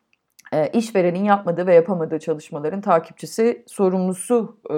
işverenin 0.72 1.24
yapmadığı 1.24 1.66
ve 1.66 1.74
yapamadığı 1.74 2.18
çalışmaların 2.18 2.80
takipçisi, 2.80 3.64
sorumlusu 3.66 4.56
e, 4.70 4.76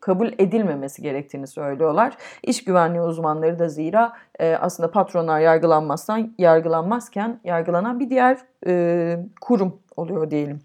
kabul 0.00 0.28
edilmemesi 0.38 1.02
gerektiğini 1.02 1.46
söylüyorlar. 1.46 2.14
İş 2.42 2.64
güvenliği 2.64 3.02
uzmanları 3.02 3.58
da 3.58 3.68
zira 3.68 4.12
e, 4.38 4.54
aslında 4.54 4.90
patronlar 4.90 5.40
yargılanmazsan 5.40 6.34
yargılanmazken 6.38 7.40
yargılanan 7.44 8.00
bir 8.00 8.10
diğer 8.10 8.38
e, 8.66 9.16
kurum 9.40 9.80
oluyor 9.96 10.30
diyelim. 10.30 10.60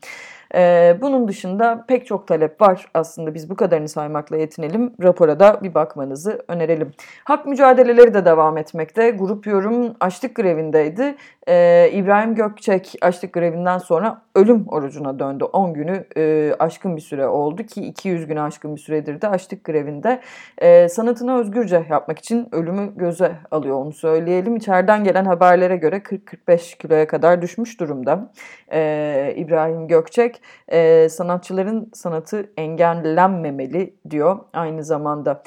Ee, 0.56 0.98
bunun 1.02 1.28
dışında 1.28 1.86
pek 1.88 2.06
çok 2.06 2.28
talep 2.28 2.62
var 2.62 2.88
aslında 2.94 3.34
biz 3.34 3.50
bu 3.50 3.56
kadarını 3.56 3.90
saymakla 3.90 4.38
yetinelim. 4.38 4.94
Rapora 5.04 5.40
da 5.40 5.60
bir 5.64 5.74
bakmanızı 5.74 6.42
önerelim. 6.48 6.92
Hak 7.24 7.46
mücadeleleri 7.46 8.14
de 8.14 8.26
devam 8.26 8.58
etmekte. 8.58 9.12
Grup 9.12 9.48
Yorum 9.48 9.96
açlık 10.00 10.36
grevindeydi. 10.36 11.16
Ee, 11.48 11.90
İbrahim 11.94 12.36
Gökçek 12.36 12.96
açlık 13.02 13.34
grevinden 13.34 13.78
sonra 13.78 14.22
ölüm 14.36 14.66
orucuna 14.68 15.20
döndü. 15.20 15.44
10 15.44 15.74
günü 15.74 16.06
e, 16.18 16.54
aşkın 16.60 16.96
bir 16.96 17.02
süre 17.02 17.28
oldu 17.28 17.64
ki 17.64 17.82
200 17.82 18.28
güne 18.28 18.42
aşkın 18.42 18.76
bir 18.76 18.82
süredir 18.82 19.22
de 19.22 19.28
açlık 19.28 19.64
grevinde. 19.64 20.22
E, 20.58 20.90
sanatını 20.90 21.40
özgürce 21.40 21.86
yapmak 21.90 22.20
için 22.20 22.48
ölümü 22.52 22.92
göze 22.96 23.32
alıyor 23.52 23.76
onu 23.76 23.94
söyleyelim. 23.94 24.56
İçeriden 24.56 25.04
gelen 25.04 25.26
haberlere 25.26 25.76
göre 25.76 25.96
40-45 25.98 26.78
kiloya 26.78 27.08
kadar 27.08 27.42
düşmüş 27.42 27.80
durumda 27.80 28.32
e, 28.72 29.34
İbrahim 29.38 29.88
Gökçek. 29.88 30.39
E, 30.68 31.10
sanatçıların 31.10 31.92
sanatı 31.94 32.50
engellenmemeli 32.58 33.94
diyor 34.10 34.40
aynı 34.54 34.84
zamanda. 34.84 35.44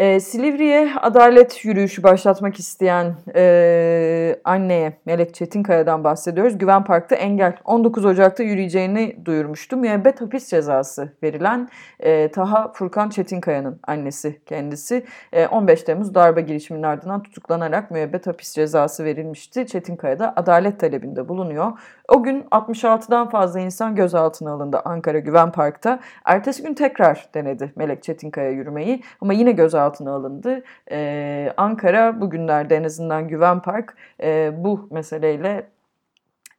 E, 0.00 0.20
Silivri'ye 0.20 0.94
adalet 1.00 1.64
yürüyüşü 1.64 2.02
başlatmak 2.02 2.58
isteyen 2.58 3.14
e, 3.34 4.36
anneye 4.44 4.92
Melek 5.06 5.34
Çetinkaya'dan 5.34 6.04
bahsediyoruz. 6.04 6.58
Güven 6.58 6.84
Park'ta 6.84 7.16
engel 7.16 7.56
19 7.64 8.04
Ocak'ta 8.04 8.42
yürüyeceğini 8.42 9.16
duyurmuştu. 9.24 9.76
Müebbet 9.76 10.20
hapis 10.20 10.50
cezası 10.50 11.12
verilen 11.22 11.68
e, 12.00 12.30
Taha 12.30 12.72
Furkan 12.72 13.08
Çetinkaya'nın 13.08 13.80
annesi 13.86 14.40
kendisi. 14.46 15.04
E, 15.32 15.46
15 15.46 15.82
Temmuz 15.82 16.14
darbe 16.14 16.40
girişiminin 16.40 16.82
ardından 16.82 17.22
tutuklanarak 17.22 17.90
müebbet 17.90 18.26
hapis 18.26 18.54
cezası 18.54 19.04
verilmişti. 19.04 19.66
Çetinkaya 19.66 20.18
da 20.18 20.32
adalet 20.36 20.80
talebinde 20.80 21.28
bulunuyor. 21.28 21.72
O 22.10 22.22
gün 22.22 22.42
66'dan 22.50 23.28
fazla 23.28 23.60
insan 23.60 23.94
gözaltına 23.94 24.52
alındı 24.52 24.80
Ankara 24.84 25.18
Güven 25.18 25.52
Park'ta. 25.52 26.00
Ertesi 26.24 26.62
gün 26.62 26.74
tekrar 26.74 27.28
denedi 27.34 27.72
Melek 27.76 28.02
Çetinkaya 28.02 28.50
yürümeyi 28.50 29.02
ama 29.20 29.32
yine 29.32 29.52
gözaltına 29.52 30.12
alındı. 30.12 30.62
Ee, 30.90 31.52
Ankara 31.56 32.20
bugünlerde 32.20 32.76
en 32.76 32.84
azından 32.84 33.28
Güven 33.28 33.60
Park 33.62 33.96
e, 34.22 34.52
bu 34.56 34.88
meseleyle 34.90 35.66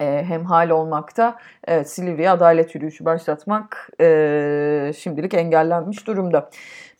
e, 0.02 0.24
hemhal 0.24 0.70
olmakta. 0.70 1.38
Evet, 1.68 1.90
Silivri'ye 1.90 2.30
adalet 2.30 2.76
yürüyüşü 2.76 3.06
başlatmak 3.06 3.90
e, 4.02 4.92
şimdilik 4.98 5.34
engellenmiş 5.34 6.08
durumda. 6.08 6.50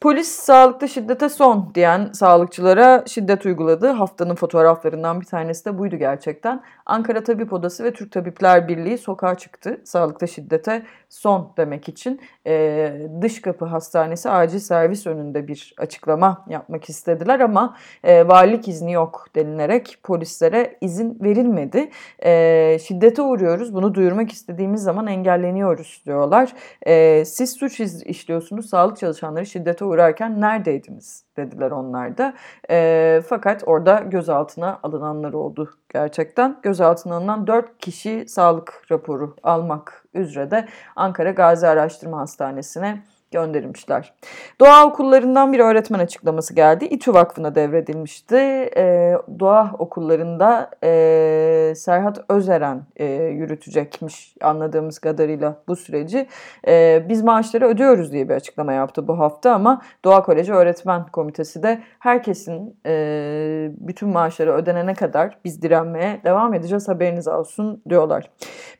Polis 0.02 0.28
sağlıkta 0.28 0.88
şiddete 0.88 1.30
son 1.30 1.72
diyen 1.76 2.10
sağlıkçılara 2.14 3.04
şiddet 3.08 3.46
uyguladı. 3.46 3.88
Haftanın 3.88 4.36
fotoğraflarından 4.36 5.22
bir 5.22 5.26
tanesi 5.26 5.66
de 5.66 5.78
buydu 5.78 5.96
gerçekten. 5.96 6.64
Ankara 6.86 7.24
Tabip 7.24 7.54
Odası 7.54 7.84
ve 7.84 7.94
Türk 7.94 8.12
Tabipler 8.12 8.68
Birliği 8.68 8.98
sokağa 8.98 9.36
çıktı. 9.36 9.82
Sağlıkta 9.84 10.28
şiddete 10.28 10.84
son 11.10 11.54
demek 11.58 11.90
için 11.90 12.22
e, 12.48 12.94
dış 13.22 13.42
kapı 13.42 13.66
hastanesi 13.66 14.30
acil 14.30 14.60
servis 14.60 15.08
önünde 15.08 15.48
bir 15.48 15.74
açıklama 15.78 16.46
yapmak 16.50 16.90
istediler 16.90 17.40
ama 17.40 17.78
e, 18.04 18.28
valilik 18.28 18.68
izni 18.68 18.92
yok 18.92 19.26
denilerek 19.36 19.98
polislere 20.04 20.78
izin 20.82 21.18
verilmedi. 21.22 21.90
E, 22.26 22.80
şiddete 22.80 23.22
uğruyoruz 23.22 23.74
bunu 23.74 23.94
duyurmak 23.94 24.32
istediğimiz 24.32 24.84
zaman 24.84 25.08
engelleniyoruz 25.08 26.04
diyorlar. 26.06 26.54
E, 26.88 27.26
siz 27.26 27.52
suç 27.54 27.80
işliyorsunuz 28.06 28.70
sağlık 28.70 28.98
çalışanları 28.98 29.46
şiddete 29.46 29.86
uğrarken 29.92 30.42
neredeydiniz 30.42 31.26
dediler 31.38 31.72
onlar 31.72 32.18
da. 32.18 32.34
E, 32.70 33.22
fakat 33.28 33.64
orada 33.66 34.00
gözaltına 34.00 34.80
alınanlar 34.84 35.34
oldu 35.34 35.70
gerçekten. 35.94 36.60
Gözaltına 36.64 37.16
alınan 37.16 37.48
4 37.48 37.78
kişi 37.78 38.26
sağlık 38.28 38.84
raporu 38.92 39.36
almak 39.44 40.06
üzere 40.14 40.52
de 40.52 40.68
Ankara 40.96 41.32
Gazi 41.32 41.68
Araştırma 41.68 42.20
Hastanesi'ne 42.20 43.04
gönderilmişler. 43.32 44.14
Doğa 44.60 44.86
okullarından 44.86 45.54
bir 45.54 45.60
öğretmen 45.60 46.00
açıklaması 46.00 46.56
geldi. 46.56 46.86
İTÜ 46.86 47.14
Vakfı'na 47.14 47.56
devredilmişti. 47.56 48.36
E, 48.78 49.14
doğa 49.40 49.72
okullarında 49.80 50.70
e, 50.84 51.74
Serhat 51.76 52.22
Özeren 52.30 52.82
e, 52.96 53.06
yürütecekmiş 53.24 54.36
anladığımız 54.42 55.00
kadarıyla 55.00 55.56
bu 55.68 55.76
süreci. 55.76 56.28
E, 56.68 57.06
biz 57.10 57.24
maaşları 57.24 57.68
ödüyoruz 57.68 58.12
diye 58.12 58.30
bir 58.30 58.34
açıklama 58.34 58.74
yaptı 58.74 59.08
bu 59.08 59.20
hafta 59.20 59.54
ama 59.54 59.82
Doğa 60.06 60.24
Koleji 60.24 60.54
Öğretmen 60.54 61.06
Komitesi 61.06 61.64
de 61.64 61.82
herkesin 62.00 62.80
e, 62.86 63.72
bütün 63.78 64.10
maaşları 64.10 64.54
ödenene 64.54 64.94
kadar 64.94 65.38
biz 65.46 65.62
direnmeye 65.62 66.22
devam 66.24 66.54
edeceğiz 66.54 66.88
haberiniz 66.88 67.28
olsun 67.28 67.82
diyorlar. 67.90 68.30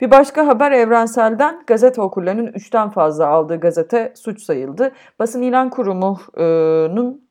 Bir 0.02 0.12
başka 0.12 0.48
haber 0.48 0.72
Evrensel'den 0.72 1.64
gazete 1.68 2.02
okurlarının 2.02 2.48
3'ten 2.48 2.90
fazla 2.90 3.28
aldığı 3.28 3.60
gazete 3.60 4.14
suç 4.16 4.41
sayıldı. 4.42 4.92
Basın 5.20 5.42
İlan 5.42 5.70
Kurumu'nun 5.70 7.31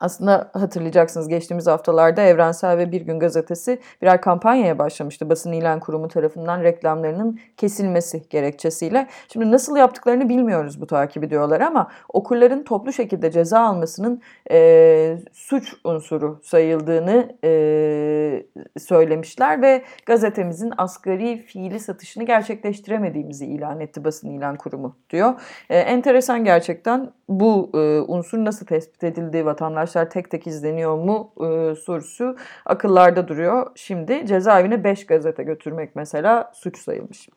aslında 0.00 0.50
hatırlayacaksınız 0.52 1.28
geçtiğimiz 1.28 1.66
haftalarda 1.66 2.22
Evrensel 2.22 2.78
ve 2.78 2.92
Bir 2.92 3.00
Gün 3.00 3.18
Gazetesi 3.18 3.80
birer 4.02 4.20
kampanyaya 4.20 4.78
başlamıştı 4.78 5.28
basın 5.30 5.52
ilan 5.52 5.80
kurumu 5.80 6.08
tarafından 6.08 6.62
reklamlarının 6.62 7.38
kesilmesi 7.56 8.28
gerekçesiyle. 8.30 9.08
Şimdi 9.32 9.50
nasıl 9.50 9.76
yaptıklarını 9.76 10.28
bilmiyoruz 10.28 10.80
bu 10.80 10.86
takip 10.86 11.24
ediyorlar 11.24 11.60
ama 11.60 11.90
okurların 12.08 12.62
toplu 12.62 12.92
şekilde 12.92 13.30
ceza 13.30 13.60
almasının 13.60 14.22
e, 14.50 15.18
suç 15.32 15.74
unsuru 15.84 16.40
sayıldığını 16.42 17.36
e, 17.44 18.46
söylemişler 18.78 19.62
ve 19.62 19.82
gazetemizin 20.06 20.72
asgari 20.78 21.42
fiili 21.42 21.80
satışını 21.80 22.24
gerçekleştiremediğimizi 22.24 23.46
ilan 23.46 23.80
etti 23.80 24.04
basın 24.04 24.30
ilan 24.30 24.56
kurumu 24.56 24.96
diyor. 25.10 25.40
E, 25.70 25.78
enteresan 25.78 26.44
gerçekten 26.44 27.10
bu 27.28 27.70
e, 27.74 27.78
unsur 28.00 28.44
nasıl 28.44 28.66
tespit 28.66 29.04
edildi, 29.04 29.46
vatandaşlar 29.46 30.10
tek 30.10 30.30
tek 30.30 30.46
izleniyor 30.46 30.96
mu 30.96 31.32
e, 31.36 31.74
sorusu 31.74 32.36
akıllarda 32.66 33.28
duruyor. 33.28 33.66
Şimdi 33.74 34.26
cezaevine 34.26 34.84
5 34.84 35.06
gazete 35.06 35.42
götürmek 35.42 35.96
mesela 35.96 36.50
suç 36.54 36.78
sayılmış. 36.78 37.28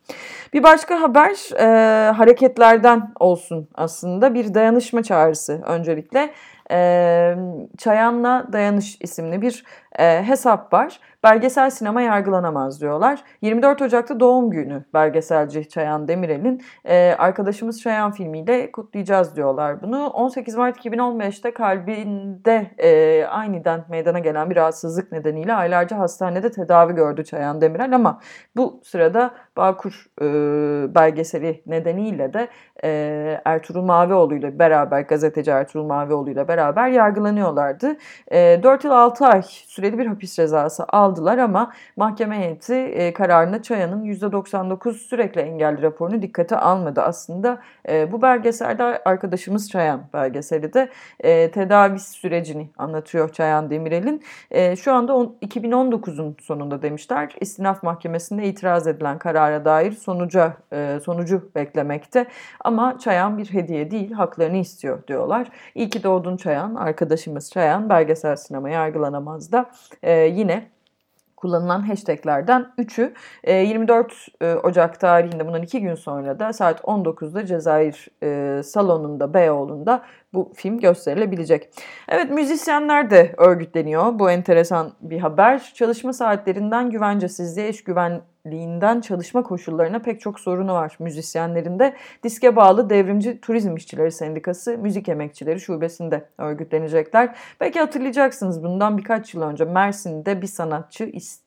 Bir 0.53 0.63
başka 0.63 1.01
haber 1.01 1.59
e, 1.59 2.11
hareketlerden 2.11 3.11
olsun 3.19 3.69
aslında 3.75 4.33
bir 4.33 4.53
dayanışma 4.53 5.03
çağrısı 5.03 5.61
öncelikle. 5.65 6.29
E, 6.71 7.35
Çayan'la 7.77 8.47
Dayanış 8.53 8.97
isimli 9.01 9.41
bir 9.41 9.63
e, 9.99 10.23
hesap 10.23 10.73
var. 10.73 10.99
Belgesel 11.23 11.69
sinema 11.69 12.01
yargılanamaz 12.01 12.81
diyorlar. 12.81 13.23
24 13.41 13.81
Ocak'ta 13.81 14.19
doğum 14.19 14.49
günü 14.49 14.85
belgeselci 14.93 15.69
Çayan 15.69 16.07
Demirel'in 16.07 16.61
e, 16.85 17.15
arkadaşımız 17.17 17.81
Çayan 17.81 18.11
filmiyle 18.11 18.71
kutlayacağız 18.71 19.35
diyorlar 19.35 19.81
bunu. 19.81 20.07
18 20.07 20.55
Mart 20.55 20.85
2015'te 20.85 21.53
kalbinde 21.53 22.71
e, 22.77 23.25
aniden 23.25 23.85
meydana 23.89 24.19
gelen 24.19 24.49
bir 24.49 24.55
rahatsızlık 24.55 25.11
nedeniyle 25.11 25.53
aylarca 25.53 25.97
hastanede 25.97 26.51
tedavi 26.51 26.95
gördü 26.95 27.23
Çayan 27.23 27.61
Demirel 27.61 27.95
ama 27.95 28.19
bu 28.55 28.81
sırada 28.83 29.31
Bağkur 29.57 30.05
e, 30.21 30.25
belgeseli 30.95 31.61
nedeniyle 31.65 32.33
de 32.33 32.47
e, 32.83 33.41
Ertuğrul 33.45 33.81
Mavioğlu 33.83 34.35
ile 34.35 34.59
beraber 34.59 35.01
gazeteci 35.01 35.51
Ertuğrul 35.51 35.85
Mavioğlu 35.85 36.29
ile 36.29 36.47
beraber 36.47 36.87
yargılanıyorlardı. 36.87 37.95
E, 38.31 38.59
4 38.63 38.83
yıl 38.83 38.91
6 38.91 39.25
ay 39.25 39.41
süreli 39.41 39.97
bir 39.97 40.05
hapis 40.05 40.35
cezası 40.35 40.85
aldılar 40.87 41.37
ama 41.37 41.71
mahkeme 41.95 42.37
heyeti 42.39 42.73
e, 42.73 43.13
kararını 43.13 43.61
Çayan'ın 43.61 44.05
%99 44.05 44.93
sürekli 44.93 45.41
engelli 45.41 45.81
raporunu 45.81 46.21
dikkate 46.21 46.57
almadı. 46.57 47.01
Aslında 47.01 47.59
e, 47.89 48.11
bu 48.11 48.21
belgeselde 48.21 48.83
arkadaşımız 48.83 49.69
Çayan 49.69 50.01
belgeseli 50.13 50.73
de 50.73 50.89
e, 51.19 51.51
tedavi 51.51 51.99
sürecini 51.99 52.69
anlatıyor 52.77 53.29
Çayan 53.29 53.69
Demirel'in. 53.69 54.23
E, 54.51 54.75
şu 54.75 54.93
anda 54.93 55.13
2019'un 55.13 56.35
sonunda 56.41 56.81
demişler. 56.81 57.35
İstinaf 57.41 57.83
Mahkemesi'nde 57.83 58.43
itiraz 58.43 58.87
edilen 58.87 59.17
karara 59.47 59.65
dair 59.65 59.91
sonuca 59.91 60.57
e, 60.73 60.99
sonucu 61.03 61.49
beklemekte. 61.55 62.27
Ama 62.63 62.99
Çayan 62.99 63.37
bir 63.37 63.53
hediye 63.53 63.91
değil, 63.91 64.11
haklarını 64.11 64.57
istiyor 64.57 65.07
diyorlar. 65.07 65.47
İyi 65.75 65.89
ki 65.89 66.03
doğdun 66.03 66.37
Çayan, 66.37 66.75
arkadaşımız 66.75 67.51
Çayan 67.51 67.89
belgesel 67.89 68.35
sinema 68.35 68.69
yargılanamaz 68.69 69.51
da 69.51 69.69
e, 70.03 70.11
yine 70.13 70.67
kullanılan 71.37 71.79
hashtaglerden 71.81 72.67
3'ü 72.77 73.13
24 73.47 74.13
e, 74.41 74.53
Ocak 74.53 74.99
tarihinde 74.99 75.47
bundan 75.47 75.61
2 75.61 75.81
gün 75.81 75.95
sonra 75.95 76.39
da 76.39 76.53
saat 76.53 76.79
19'da 76.79 77.45
Cezayir 77.45 78.07
e, 78.23 78.63
salonunda 78.63 79.33
Beyoğlu'nda 79.33 80.01
bu 80.33 80.51
film 80.55 80.79
gösterilebilecek. 80.79 81.69
Evet 82.09 82.31
müzisyenler 82.31 83.09
de 83.09 83.33
örgütleniyor. 83.37 84.19
Bu 84.19 84.31
enteresan 84.31 84.91
bir 85.01 85.19
haber. 85.19 85.71
Çalışma 85.75 86.13
saatlerinden 86.13 86.89
güvencesizliğe, 86.89 87.69
iş 87.69 87.83
güvenliğinden 88.47 89.01
çalışma 89.01 89.43
koşullarına 89.43 89.99
pek 89.99 90.21
çok 90.21 90.39
sorunu 90.39 90.73
var 90.73 90.95
müzisyenlerinde. 90.99 91.93
Diske 92.23 92.55
bağlı 92.55 92.89
Devrimci 92.89 93.41
Turizm 93.41 93.75
İşçileri 93.75 94.11
Sendikası 94.11 94.77
Müzik 94.77 95.09
Emekçileri 95.09 95.59
Şubesi'nde 95.59 96.25
örgütlenecekler. 96.37 97.35
Belki 97.59 97.79
hatırlayacaksınız 97.79 98.63
bundan 98.63 98.97
birkaç 98.97 99.33
yıl 99.33 99.41
önce 99.41 99.65
Mersin'de 99.65 100.41
bir 100.41 100.47
sanatçı 100.47 101.03
istem 101.03 101.46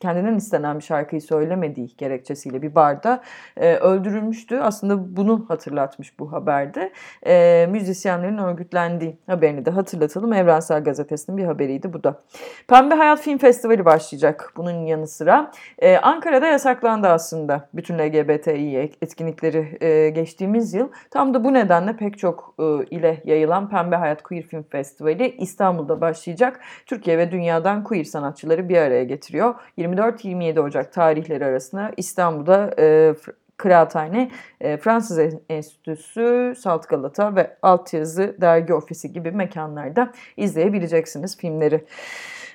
kendinden 0.00 0.34
istenen 0.34 0.78
bir 0.78 0.84
şarkıyı 0.84 1.22
söylemediği 1.22 1.96
gerekçesiyle 1.98 2.62
bir 2.62 2.74
barda 2.74 3.22
e, 3.56 3.74
öldürülmüştü. 3.74 4.58
Aslında 4.58 5.16
bunu 5.16 5.44
hatırlatmış 5.48 6.18
bu 6.18 6.32
haberde. 6.32 6.92
E, 7.26 7.66
müzisyenlerin 7.70 8.38
örgütlendiği 8.38 9.16
haberini 9.26 9.64
de 9.64 9.70
hatırlatalım. 9.70 10.32
Evrensel 10.32 10.84
Gazetesi'nin 10.84 11.38
bir 11.38 11.44
haberiydi 11.44 11.92
bu 11.92 12.04
da. 12.04 12.22
Pembe 12.68 12.94
Hayat 12.94 13.20
Film 13.20 13.38
Festivali 13.38 13.84
başlayacak 13.84 14.52
bunun 14.56 14.86
yanı 14.86 15.06
sıra. 15.06 15.50
E, 15.78 15.96
Ankara'da 15.96 16.46
yasaklandı 16.46 17.08
aslında 17.08 17.68
bütün 17.74 17.98
LGBTİ 17.98 18.92
etkinlikleri 19.02 19.78
e, 19.80 20.10
geçtiğimiz 20.10 20.74
yıl. 20.74 20.88
Tam 21.10 21.34
da 21.34 21.44
bu 21.44 21.54
nedenle 21.54 21.96
pek 21.96 22.18
çok 22.18 22.54
e, 22.58 22.84
ile 22.84 23.22
yayılan 23.24 23.70
Pembe 23.70 23.96
Hayat 23.96 24.22
Queer 24.22 24.42
Film 24.42 24.62
Festivali 24.62 25.36
İstanbul'da 25.38 26.00
başlayacak. 26.00 26.60
Türkiye 26.86 27.18
ve 27.18 27.30
dünyadan 27.30 27.84
queer 27.84 28.04
sanatçıları 28.04 28.68
bir 28.68 28.76
araya 28.76 29.04
getiriyor. 29.04 29.41
24-27 29.78 30.60
Ocak 30.60 30.92
tarihleri 30.92 31.44
arasında 31.44 31.90
İstanbul'da 31.96 32.74
e, 32.78 33.14
Kıraathane, 33.56 34.30
e, 34.60 34.76
Fransız 34.76 35.18
Enstitüsü, 35.48 36.54
Salt 36.58 36.88
Galata 36.88 37.36
ve 37.36 37.56
Altyazı 37.62 38.36
Dergi 38.40 38.74
Ofisi 38.74 39.12
gibi 39.12 39.30
mekanlarda 39.30 40.12
izleyebileceksiniz 40.36 41.36
filmleri. 41.36 41.84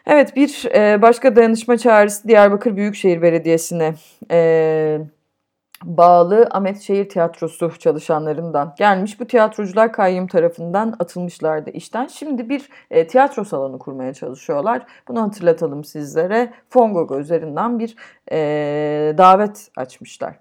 Evet 0.07 0.35
bir 0.35 0.65
e, 0.75 1.01
başka 1.01 1.35
dayanışma 1.35 1.77
çağrısı 1.77 2.27
Diyarbakır 2.27 2.75
Büyükşehir 2.75 3.21
Belediyesi'ne 3.21 3.93
e, 4.31 4.99
bağlı 5.83 6.47
Ahmet 6.51 6.81
Şehir 6.81 7.09
Tiyatrosu 7.09 7.79
çalışanlarından 7.79 8.73
gelmiş. 8.77 9.19
Bu 9.19 9.25
tiyatrocular 9.25 9.93
kayyum 9.93 10.27
tarafından 10.27 10.95
atılmışlardı 10.99 11.69
işten. 11.69 12.07
Şimdi 12.07 12.49
bir 12.49 12.69
e, 12.91 13.07
tiyatro 13.07 13.43
salonu 13.43 13.79
kurmaya 13.79 14.13
çalışıyorlar. 14.13 14.85
Bunu 15.07 15.21
hatırlatalım 15.21 15.83
sizlere. 15.83 16.53
Fongogo 16.69 17.19
üzerinden 17.19 17.79
bir 17.79 17.95
e, 18.31 18.37
davet 19.17 19.71
açmışlar. 19.77 20.39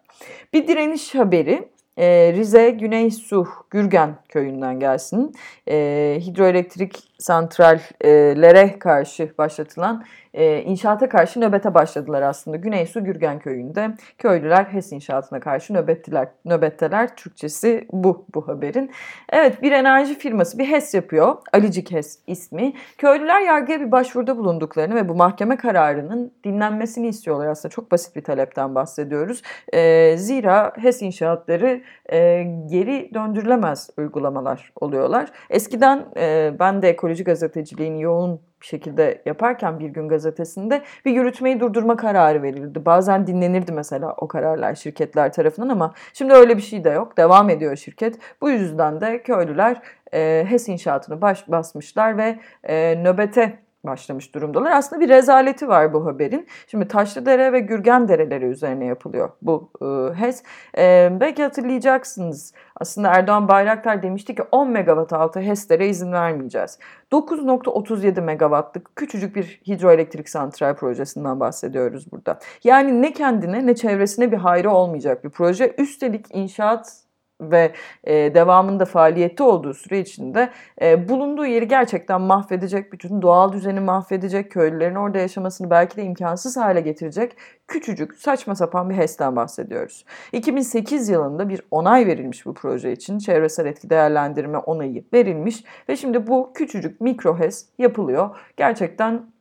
Bir 0.53 0.69
direniş 0.69 1.15
haberi 1.15 1.69
e, 1.99 2.33
Rize 2.33 2.71
Güney 2.71 3.11
Su 3.11 3.47
Gürgen 3.71 4.17
köyünden 4.29 4.81
gelsin. 4.81 5.33
E, 5.69 6.19
hidroelektrik 6.21 6.99
santrallere 7.19 8.79
karşı 8.79 9.33
başlatılan 9.39 10.05
e, 10.37 10.63
inşaata 10.63 11.09
karşı 11.09 11.41
nöbete 11.41 11.75
başladılar 11.75 12.23
aslında. 12.23 12.57
Güneysu 12.57 13.05
Gürgen 13.05 13.39
köyünde 13.39 13.91
köylüler 14.19 14.65
HES 14.65 14.93
inşaatına 14.93 15.41
karşı 15.41 15.75
nöbettiler. 15.75 16.29
Nöbetteler 16.45 17.17
Türkçesi 17.17 17.87
bu 17.93 18.27
bu 18.35 18.49
haberin. 18.49 18.91
Evet 19.33 19.63
bir 19.63 19.73
enerji 19.73 20.19
firması 20.19 20.59
bir 20.59 20.65
HES 20.65 20.95
yapıyor. 20.95 21.37
Alicik 21.53 21.93
HES 21.93 22.19
ismi. 22.27 22.73
Köylüler 22.99 23.41
yargıya 23.41 23.81
bir 23.81 23.93
başvuruda 23.93 24.39
bulunduklarını 24.39 24.95
ve 24.95 25.09
bu 25.09 25.15
mahkeme 25.15 25.57
kararının 25.57 26.33
dinlenmesini 26.45 27.09
istiyorlar. 27.09 27.47
Aslında 27.47 27.73
çok 27.73 27.91
basit 27.93 28.17
bir 28.17 28.25
talepten 28.25 28.75
bahsediyoruz. 28.75 29.43
E, 29.73 30.17
zira 30.17 30.73
HES 30.77 31.03
inşaatları 31.03 31.83
e, 32.13 32.43
geri 32.71 33.11
döndürülemez 33.15 33.91
uygulamalar 33.97 34.73
oluyorlar. 34.81 35.33
Eskiden 35.51 36.07
e, 36.17 36.53
ben 36.59 36.83
de 36.83 36.89
ekoloji 36.89 37.25
gazeteciliğini 37.25 38.03
yoğun 38.03 38.41
şekilde 38.61 39.23
yaparken 39.27 39.79
bir 39.79 39.89
gün 39.89 40.09
gazetesinde 40.09 40.83
bir 41.05 41.13
yürütmeyi 41.13 41.61
durdurma 41.61 41.97
kararı 41.97 42.43
verildi. 42.43 42.85
Bazen 42.85 43.27
dinlenirdi 43.27 43.73
mesela 43.73 44.15
o 44.17 44.29
kararlar 44.29 44.75
şirketler 44.75 45.33
tarafından 45.33 45.69
ama 45.69 45.95
şimdi 46.13 46.35
öyle 46.35 46.57
bir 46.57 46.63
şey 46.63 46.85
de 46.85 46.91
yok. 46.91 47.17
Devam 47.17 47.51
ediyor 47.51 47.77
şirket. 47.77 48.19
Bu 48.41 48.51
yüzden 48.51 49.01
de 49.01 49.23
köylüler 49.23 49.83
e, 50.15 50.45
HES 50.49 50.69
inşaatını 50.69 51.21
baş 51.21 51.49
basmışlar 51.49 52.19
ve 52.19 52.39
e, 52.65 53.03
nöbete 53.03 53.66
başlamış 53.87 54.35
durumdalar. 54.35 54.71
Aslında 54.71 55.01
bir 55.01 55.09
rezaleti 55.09 55.69
var 55.69 55.93
bu 55.93 56.07
haberin. 56.07 56.47
Şimdi 56.67 56.89
Taşlıdere 56.89 57.53
ve 57.53 57.61
Gürgen 57.61 58.09
dereleri 58.09 58.45
üzerine 58.45 58.85
yapılıyor 58.85 59.31
bu 59.43 59.71
e, 59.83 60.21
HES. 60.21 60.43
E, 60.79 61.09
belki 61.21 61.43
hatırlayacaksınız. 61.43 62.53
Aslında 62.81 63.09
Erdoğan 63.09 63.49
Bayraktar 63.49 64.03
demişti 64.03 64.35
ki 64.35 64.43
10 64.53 64.71
megawatt 64.71 65.13
altı 65.13 65.41
HES'lere 65.41 65.89
izin 65.89 66.13
vermeyeceğiz. 66.13 66.79
9.37 67.13 68.21
megawattlık 68.21 68.97
küçücük 68.97 69.37
bir 69.37 69.61
hidroelektrik 69.67 70.29
santral 70.29 70.77
projesinden 70.77 71.41
bahsediyoruz 71.41 72.13
burada. 72.13 72.39
Yani 72.65 73.03
ne 73.03 73.13
kendine 73.13 73.67
ne 73.67 73.75
çevresine 73.75 74.33
bir 74.33 74.37
hayrı 74.37 74.71
olmayacak 74.71 75.25
bir 75.25 75.31
proje. 75.31 75.75
Üstelik 75.79 76.27
inşaat 76.35 77.06
ve 77.41 77.73
e, 78.05 78.35
devamında 78.35 78.85
faaliyette 78.85 79.43
olduğu 79.43 79.75
süre 79.75 80.01
içinde 80.01 80.51
e, 80.83 81.09
bulunduğu 81.09 81.47
yeri 81.47 81.69
gerçekten 81.69 82.21
mahvedecek, 82.21 82.93
bütün 82.93 83.23
doğal 83.23 83.53
düzeni 83.53 83.81
mahvedecek, 83.81 84.53
köylülerin 84.53 84.95
orada 84.95 85.19
yaşamasını 85.19 85.71
belki 85.71 85.97
de 85.97 86.03
imkansız 86.03 86.57
hale 86.57 86.81
getirecek 86.81 87.37
küçücük 87.69 88.19
saçma 88.19 88.55
sapan 88.55 88.91
bir 88.91 88.95
HES'ten 88.95 89.37
bahsediyoruz. 89.37 90.05
2008 90.33 91.09
yılında 91.09 91.49
bir 91.49 91.63
onay 91.71 92.07
verilmiş 92.07 92.47
bu 92.47 92.55
proje 92.55 92.93
için 92.93 93.19
çevresel 93.19 93.67
etki 93.67 93.91
değerlendirme 93.91 94.59
onayı 94.59 95.05
verilmiş 95.13 95.65
ve 95.89 95.97
şimdi 95.97 96.27
bu 96.27 96.53
küçücük 96.55 97.01
mikro 97.01 97.39
HES 97.39 97.67
yapılıyor. 97.79 98.37
Gerçekten 98.57 99.36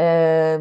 ee, 0.00 0.58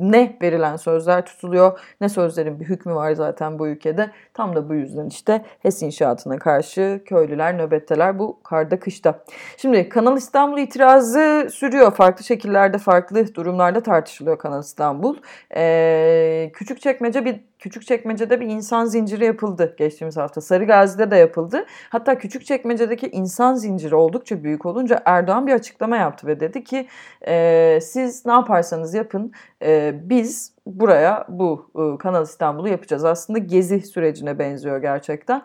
ne 0.00 0.36
verilen 0.42 0.76
sözler 0.76 1.26
tutuluyor 1.26 1.78
ne 2.00 2.08
sözlerin 2.08 2.60
bir 2.60 2.64
hükmü 2.64 2.94
var 2.94 3.12
zaten 3.12 3.58
bu 3.58 3.68
ülkede. 3.68 4.10
Tam 4.34 4.56
da 4.56 4.68
bu 4.68 4.74
yüzden 4.74 5.06
işte 5.06 5.44
HES 5.60 5.82
inşaatına 5.82 6.38
karşı 6.38 7.02
köylüler 7.06 7.58
nöbetteler 7.58 8.18
bu 8.18 8.42
karda 8.42 8.80
kışta. 8.80 9.24
Şimdi 9.56 9.88
Kanal 9.88 10.16
İstanbul 10.16 10.58
itirazı 10.58 11.48
sürüyor. 11.52 11.92
Farklı 11.92 12.24
şekillerde 12.24 12.78
farklı 12.78 13.34
durumlarda 13.34 13.82
tartışılıyor 13.82 14.38
Kanal 14.38 14.60
İstanbul. 14.60 15.16
Ee, 15.56 16.52
çekmece 16.80 17.24
bir 17.24 17.40
Küçükçekmece'de 17.66 18.40
bir 18.40 18.46
insan 18.46 18.84
zinciri 18.84 19.24
yapıldı 19.24 19.74
geçtiğimiz 19.78 20.16
hafta. 20.16 20.40
Sarıgazi'de 20.40 21.10
de 21.10 21.16
yapıldı. 21.16 21.66
Hatta 21.90 22.18
Küçükçekmece'deki 22.18 23.08
insan 23.08 23.54
zinciri 23.54 23.94
oldukça 23.94 24.44
büyük 24.44 24.66
olunca 24.66 25.02
Erdoğan 25.04 25.46
bir 25.46 25.52
açıklama 25.52 25.96
yaptı 25.96 26.26
ve 26.26 26.40
dedi 26.40 26.64
ki 26.64 26.86
e, 27.26 27.78
siz 27.82 28.26
ne 28.26 28.32
yaparsanız 28.32 28.94
yapın 28.94 29.32
e, 29.62 29.94
biz 30.02 30.55
buraya 30.66 31.24
bu 31.28 31.70
e, 31.76 31.98
Kanal 31.98 32.22
İstanbul'u 32.22 32.68
yapacağız. 32.68 33.04
Aslında 33.04 33.38
gezi 33.38 33.80
sürecine 33.80 34.38
benziyor 34.38 34.78
gerçekten. 34.78 35.42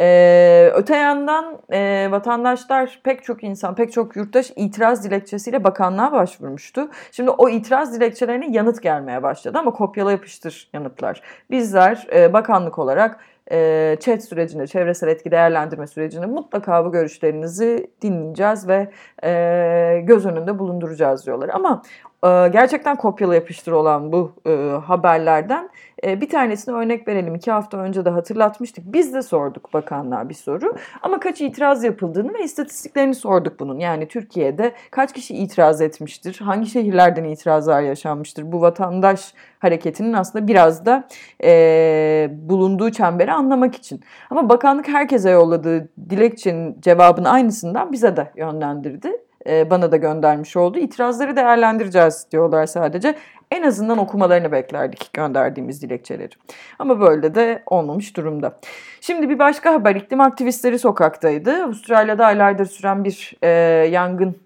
Ee, 0.00 0.70
öte 0.74 0.96
yandan 0.96 1.58
e, 1.72 2.08
vatandaşlar 2.10 3.00
pek 3.04 3.24
çok 3.24 3.44
insan, 3.44 3.74
pek 3.74 3.92
çok 3.92 4.16
yurttaş 4.16 4.52
itiraz 4.56 5.04
dilekçesiyle 5.04 5.64
bakanlığa 5.64 6.12
başvurmuştu. 6.12 6.88
Şimdi 7.12 7.30
o 7.30 7.48
itiraz 7.48 7.94
dilekçelerine 7.94 8.48
yanıt 8.50 8.82
gelmeye 8.82 9.22
başladı 9.22 9.58
ama 9.58 9.70
kopyala 9.70 10.12
yapıştır 10.12 10.70
yanıtlar. 10.72 11.22
Bizler 11.50 12.06
e, 12.14 12.32
bakanlık 12.32 12.78
olarak 12.78 13.20
e, 13.52 13.96
chat 14.00 14.24
sürecinde, 14.24 14.66
çevresel 14.66 15.08
etki 15.08 15.30
değerlendirme 15.30 15.86
sürecinde 15.86 16.26
mutlaka 16.26 16.84
bu 16.84 16.92
görüşlerinizi 16.92 17.90
dinleyeceğiz 18.02 18.68
ve 18.68 18.90
e, 19.24 20.00
göz 20.04 20.26
önünde 20.26 20.58
bulunduracağız 20.58 21.26
diyorlar. 21.26 21.50
Ama 21.52 21.82
e, 22.04 22.13
gerçekten 22.52 22.96
kopyala 22.96 23.34
yapıştır 23.34 23.72
olan 23.72 24.12
bu 24.12 24.32
e, 24.46 24.50
haberlerden 24.86 25.70
e, 26.04 26.20
bir 26.20 26.28
tanesini 26.28 26.74
örnek 26.74 27.08
verelim. 27.08 27.34
İki 27.34 27.50
hafta 27.50 27.78
önce 27.78 28.04
de 28.04 28.10
hatırlatmıştık. 28.10 28.84
Biz 28.92 29.14
de 29.14 29.22
sorduk 29.22 29.74
bakanlığa 29.74 30.28
bir 30.28 30.34
soru. 30.34 30.76
Ama 31.02 31.20
kaç 31.20 31.40
itiraz 31.40 31.84
yapıldığını 31.84 32.34
ve 32.34 32.44
istatistiklerini 32.44 33.14
sorduk 33.14 33.60
bunun. 33.60 33.78
Yani 33.78 34.08
Türkiye'de 34.08 34.72
kaç 34.90 35.12
kişi 35.12 35.34
itiraz 35.34 35.80
etmiştir? 35.80 36.40
Hangi 36.44 36.66
şehirlerden 36.66 37.24
itirazlar 37.24 37.82
yaşanmıştır? 37.82 38.52
Bu 38.52 38.60
vatandaş 38.60 39.34
hareketinin 39.58 40.12
aslında 40.12 40.48
biraz 40.48 40.86
da 40.86 41.08
e, 41.44 42.28
bulunduğu 42.32 42.90
çemberi 42.90 43.32
anlamak 43.32 43.74
için. 43.74 44.00
Ama 44.30 44.48
bakanlık 44.48 44.88
herkese 44.88 45.30
yolladığı 45.30 45.88
dilekçenin 46.10 46.80
cevabını 46.80 47.30
aynısından 47.30 47.92
bize 47.92 48.16
de 48.16 48.30
yönlendirdi 48.36 49.23
bana 49.46 49.92
da 49.92 49.96
göndermiş 49.96 50.56
oldu. 50.56 50.78
İtirazları 50.78 51.36
değerlendireceğiz 51.36 52.26
diyorlar 52.32 52.66
sadece. 52.66 53.14
En 53.50 53.62
azından 53.62 53.98
okumalarını 53.98 54.52
beklerdik 54.52 55.12
gönderdiğimiz 55.12 55.82
dilekçeleri. 55.82 56.32
Ama 56.78 57.00
böyle 57.00 57.34
de 57.34 57.62
olmamış 57.66 58.16
durumda. 58.16 58.58
Şimdi 59.00 59.28
bir 59.28 59.38
başka 59.38 59.72
haber. 59.74 59.96
İklim 59.96 60.20
aktivistleri 60.20 60.78
sokaktaydı. 60.78 61.64
Avustralya'da 61.64 62.26
aylardır 62.26 62.66
süren 62.66 63.04
bir 63.04 63.34
e, 63.42 63.48
yangın 63.90 64.43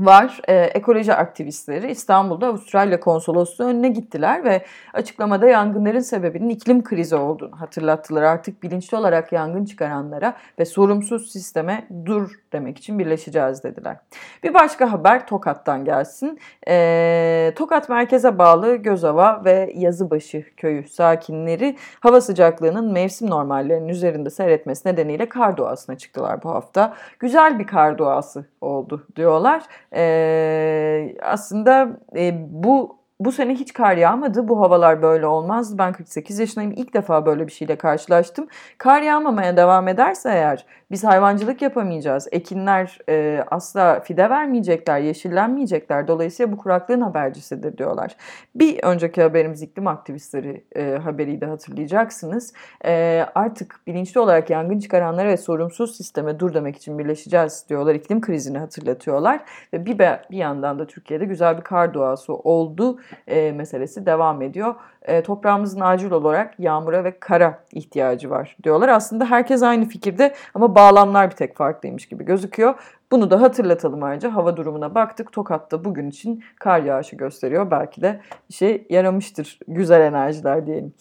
var. 0.00 0.40
E, 0.48 0.54
ekoloji 0.54 1.14
aktivistleri 1.14 1.90
İstanbul'da 1.90 2.46
Avustralya 2.46 3.00
konsolosluğu 3.00 3.64
önüne 3.64 3.88
gittiler 3.88 4.44
ve 4.44 4.64
açıklamada 4.92 5.48
yangınların 5.48 6.00
sebebinin 6.00 6.48
iklim 6.48 6.84
krizi 6.84 7.16
olduğunu 7.16 7.60
hatırlattılar. 7.60 8.22
Artık 8.22 8.62
bilinçli 8.62 8.96
olarak 8.96 9.32
yangın 9.32 9.64
çıkaranlara 9.64 10.36
ve 10.58 10.64
sorumsuz 10.64 11.32
sisteme 11.32 11.88
dur 12.06 12.30
demek 12.52 12.78
için 12.78 12.98
birleşeceğiz 12.98 13.64
dediler. 13.64 13.96
Bir 14.42 14.54
başka 14.54 14.92
haber 14.92 15.26
Tokat'tan 15.26 15.84
gelsin. 15.84 16.38
E, 16.68 17.52
Tokat 17.56 17.88
merkeze 17.88 18.38
bağlı 18.38 18.76
Gözova 18.76 19.42
ve 19.44 19.72
Yazıbaşı 19.74 20.44
köyü 20.56 20.88
sakinleri 20.88 21.76
hava 22.00 22.20
sıcaklığının 22.20 22.92
mevsim 22.92 23.30
normallerinin 23.30 23.88
üzerinde 23.88 24.30
seyretmesi 24.30 24.88
nedeniyle 24.88 25.28
kar 25.28 25.56
doğasına 25.56 25.98
çıktılar 25.98 26.42
bu 26.42 26.50
hafta. 26.50 26.94
Güzel 27.18 27.58
bir 27.58 27.66
kar 27.66 27.98
doğası 27.98 28.44
oldu 28.60 29.06
diyorlar. 29.16 29.62
E, 29.94 31.16
aslında 31.22 31.88
e, 32.16 32.46
bu 32.50 32.98
bu 33.20 33.32
sene 33.32 33.54
hiç 33.54 33.72
kar 33.72 33.96
yağmadı. 33.96 34.48
Bu 34.48 34.60
havalar 34.60 35.02
böyle 35.02 35.26
olmaz. 35.26 35.78
Ben 35.78 35.92
48 35.92 36.38
yaşındayım. 36.38 36.72
İlk 36.76 36.94
defa 36.94 37.26
böyle 37.26 37.46
bir 37.46 37.52
şeyle 37.52 37.76
karşılaştım. 37.76 38.48
Kar 38.78 39.02
yağmamaya 39.02 39.56
devam 39.56 39.88
ederse 39.88 40.28
eğer 40.30 40.66
biz 40.90 41.04
hayvancılık 41.04 41.62
yapamayacağız. 41.62 42.28
Ekinler 42.32 42.98
e, 43.08 43.44
asla 43.50 44.00
fide 44.00 44.30
vermeyecekler, 44.30 44.98
yeşillenmeyecekler. 44.98 46.08
Dolayısıyla 46.08 46.52
bu 46.52 46.56
kuraklığın 46.56 47.00
habercisidir 47.00 47.78
diyorlar. 47.78 48.16
Bir 48.54 48.82
önceki 48.82 49.22
haberimiz 49.22 49.62
iklim 49.62 49.86
aktivistleri 49.86 50.64
e, 50.76 50.98
haberiydi 51.04 51.46
hatırlayacaksınız. 51.46 52.52
E, 52.84 53.24
artık 53.34 53.80
bilinçli 53.86 54.20
olarak 54.20 54.50
yangın 54.50 54.78
çıkaranlara 54.78 55.28
ve 55.28 55.36
sorumsuz 55.36 55.96
sisteme 55.96 56.40
dur 56.40 56.54
demek 56.54 56.76
için 56.76 56.98
birleşeceğiz 56.98 57.64
diyorlar. 57.68 57.94
İklim 57.94 58.20
krizini 58.20 58.58
hatırlatıyorlar. 58.58 59.40
Ve 59.72 59.86
bir, 59.86 59.98
bir 59.98 60.36
yandan 60.36 60.78
da 60.78 60.86
Türkiye'de 60.86 61.24
güzel 61.24 61.56
bir 61.56 61.62
kar 61.62 61.94
doğası 61.94 62.34
oldu 62.34 62.98
e, 63.26 63.52
meselesi 63.52 64.06
devam 64.06 64.42
ediyor. 64.42 64.74
E, 65.02 65.22
toprağımızın 65.22 65.80
acil 65.80 66.10
olarak 66.10 66.60
yağmura 66.60 67.04
ve 67.04 67.18
kara 67.20 67.64
ihtiyacı 67.72 68.30
var 68.30 68.56
diyorlar. 68.64 68.88
Aslında 68.88 69.24
herkes 69.24 69.62
aynı 69.62 69.84
fikirde 69.84 70.34
ama 70.54 70.74
bağlamlar 70.78 71.30
bir 71.30 71.36
tek 71.36 71.56
farklıymış 71.56 72.06
gibi 72.06 72.24
gözüküyor. 72.24 72.74
Bunu 73.12 73.30
da 73.30 73.40
hatırlatalım 73.40 74.02
ayrıca. 74.02 74.34
Hava 74.34 74.56
durumuna 74.56 74.94
baktık. 74.94 75.32
Tokat'ta 75.32 75.84
bugün 75.84 76.10
için 76.10 76.44
kar 76.60 76.82
yağışı 76.82 77.16
gösteriyor. 77.16 77.70
Belki 77.70 78.02
de 78.02 78.20
işe 78.48 78.86
yaramıştır. 78.90 79.58
Güzel 79.68 80.00
enerjiler 80.00 80.66
diyelim. 80.66 80.94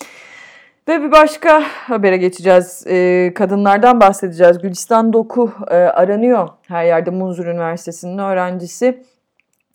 Ve 0.88 1.02
bir 1.02 1.12
başka 1.12 1.62
habere 1.63 2.18
geçeceğiz. 2.18 2.88
Ee, 2.88 3.32
kadınlardan 3.36 4.00
bahsedeceğiz. 4.00 4.60
Gülistan 4.60 5.13
Doku 5.13 5.52
e, 5.68 5.76
aranıyor. 5.76 6.50
Her 6.68 6.86
yerde 6.86 7.10
Munzur 7.10 7.46
Üniversitesi'nin 7.46 8.18
öğrencisi. 8.18 9.04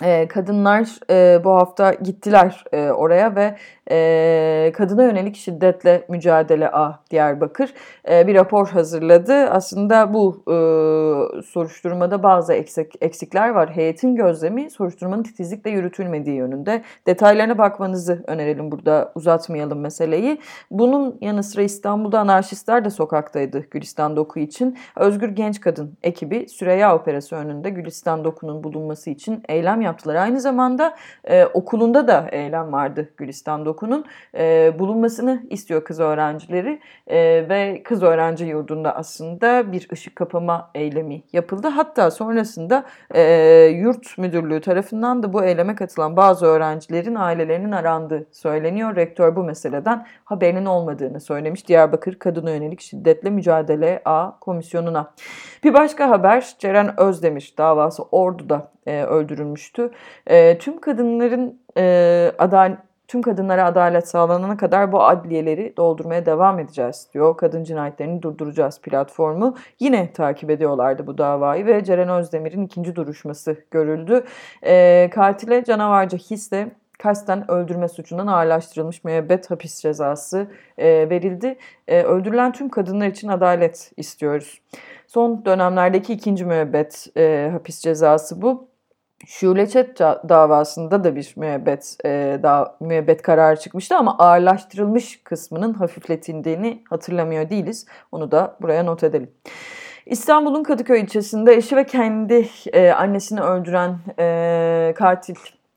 E, 0.05 0.29
kadınlar 0.29 0.88
e, 1.11 1.45
bu 1.45 1.51
hafta 1.51 1.93
gittiler 1.93 2.65
e, 2.73 2.91
oraya 2.91 3.37
ve 3.37 3.57
kadına 4.73 5.03
yönelik 5.03 5.37
şiddetle 5.37 6.05
mücadele 6.09 6.71
A 6.71 7.01
Diyarbakır 7.11 7.75
bir 8.09 8.35
rapor 8.35 8.68
hazırladı. 8.68 9.35
Aslında 9.35 10.14
bu 10.14 10.42
e, 10.47 10.55
soruşturmada 11.42 12.23
bazı 12.23 12.53
eksik, 12.53 12.92
eksikler 13.01 13.49
var. 13.49 13.71
Heyetin 13.71 14.16
gözlemi 14.16 14.71
soruşturmanın 14.71 15.23
titizlikle 15.23 15.71
yürütülmediği 15.71 16.37
yönünde. 16.37 16.83
Detaylarına 17.07 17.59
bakmanızı 17.59 18.25
önerelim 18.27 18.73
burada 18.73 19.12
uzatmayalım 19.14 19.81
meseleyi. 19.81 20.40
Bunun 20.71 21.18
yanı 21.21 21.42
sıra 21.42 21.62
İstanbul'da 21.62 22.21
anarşistler 22.21 22.85
de 22.85 22.90
sokaktaydı 22.90 23.64
Gülistan 23.71 24.16
Doku 24.16 24.40
için. 24.40 24.79
Özgür 24.97 25.29
Genç 25.29 25.61
Kadın 25.61 25.99
ekibi 26.03 26.49
Süreyya 26.49 26.97
Operası 26.97 27.37
önünde 27.37 27.71
Gülistan 27.71 28.25
Doku'nun 28.25 28.64
bulunması 28.64 29.11
için 29.11 29.42
eylem 29.49 29.81
yaptılar. 29.81 30.14
Aynı 30.14 30.40
zamanda 30.40 30.97
okulunda 31.55 32.09
da 32.09 32.29
eylem 32.33 32.73
vardı 32.73 33.09
Gülistan 33.16 33.66
Doku 33.66 33.82
Doku'nun 33.83 34.05
e, 34.35 34.73
bulunmasını 34.79 35.42
istiyor 35.51 35.85
kız 35.85 36.01
öğrencileri 36.01 36.81
e, 37.07 37.18
ve 37.49 37.83
kız 37.83 38.03
öğrenci 38.03 38.45
yurdunda 38.45 38.97
aslında 38.97 39.73
bir 39.73 39.88
ışık 39.92 40.16
kapama 40.16 40.71
eylemi 40.75 41.23
yapıldı. 41.33 41.68
Hatta 41.68 42.11
sonrasında 42.11 42.85
e, 43.14 43.23
yurt 43.64 44.18
müdürlüğü 44.18 44.61
tarafından 44.61 45.23
da 45.23 45.33
bu 45.33 45.45
eyleme 45.45 45.75
katılan 45.75 46.16
bazı 46.16 46.47
öğrencilerin 46.47 47.14
ailelerinin 47.14 47.73
arandığı 47.73 48.27
söyleniyor. 48.33 48.97
Rektör 48.97 49.37
bu 49.37 49.45
meseleden 49.45 50.07
haberinin 50.25 50.66
olmadığını 50.66 51.21
söylemiş 51.21 51.68
Diyarbakır 51.68 52.18
Kadına 52.18 52.51
Yönelik 52.51 52.81
Şiddetle 52.81 53.31
Mücadele 53.31 54.03
A 54.05 54.38
Komisyonu'na. 54.40 55.14
Bir 55.64 55.75
başka 55.75 56.11
haber 56.11 56.55
Ceren 56.59 57.01
Özdemir 57.01 57.55
davası 57.59 58.03
Ordu'da 58.03 58.73
e, 58.87 59.03
öldürülmüştü. 59.03 59.90
E, 60.27 60.59
tüm 60.59 60.81
kadınların 60.81 61.61
e, 61.77 62.33
adalet 62.38 62.79
tüm 63.12 63.22
kadınlara 63.22 63.64
adalet 63.64 64.09
sağlanana 64.09 64.57
kadar 64.57 64.92
bu 64.92 65.03
adliyeleri 65.03 65.75
doldurmaya 65.77 66.27
devam 66.27 66.59
edeceğiz 66.59 67.09
diyor. 67.14 67.37
Kadın 67.37 67.64
cinayetlerini 67.64 68.22
durduracağız 68.22 68.81
platformu. 68.81 69.57
Yine 69.81 70.12
takip 70.12 70.51
ediyorlardı 70.51 71.07
bu 71.07 71.18
davayı 71.18 71.66
ve 71.66 71.85
Ceren 71.85 72.09
Özdemir'in 72.09 72.66
ikinci 72.66 72.96
duruşması 72.96 73.57
görüldü. 73.70 74.25
E, 74.62 75.11
katile 75.14 75.64
canavarca 75.64 76.18
hisle 76.18 76.68
kasten 76.98 77.51
öldürme 77.51 77.88
suçundan 77.88 78.27
ağırlaştırılmış 78.27 79.05
müebbet 79.05 79.51
hapis 79.51 79.81
cezası 79.81 80.46
e, 80.79 81.11
verildi. 81.11 81.59
E, 81.88 82.03
öldürülen 82.03 82.53
tüm 82.53 82.68
kadınlar 82.68 83.07
için 83.07 83.29
adalet 83.29 83.92
istiyoruz. 83.96 84.61
Son 85.07 85.44
dönemlerdeki 85.44 86.12
ikinci 86.12 86.44
müebbet 86.44 87.07
e, 87.16 87.48
hapis 87.53 87.81
cezası 87.81 88.42
bu. 88.42 88.71
Şuleçet 89.26 89.98
davasında 90.00 91.04
da 91.04 91.16
bir 91.16 91.35
müebbet, 91.37 91.96
e, 92.04 92.40
da, 92.42 92.76
müebbet 92.80 93.22
kararı 93.22 93.56
çıkmıştı 93.56 93.96
ama 93.96 94.18
ağırlaştırılmış 94.18 95.20
kısmının 95.24 95.74
hafifletildiğini 95.74 96.82
hatırlamıyor 96.90 97.50
değiliz. 97.50 97.87
Onu 98.12 98.30
da 98.30 98.56
buraya 98.62 98.82
not 98.82 99.04
edelim. 99.04 99.30
İstanbul'un 100.06 100.62
Kadıköy 100.62 101.00
ilçesinde 101.00 101.54
eşi 101.54 101.76
ve 101.76 101.87
kendi 101.87 102.48
e, 102.72 102.90
annesini 102.90 103.40
öldüren 103.40 103.98
e, 104.18 104.94
katil 104.96 105.37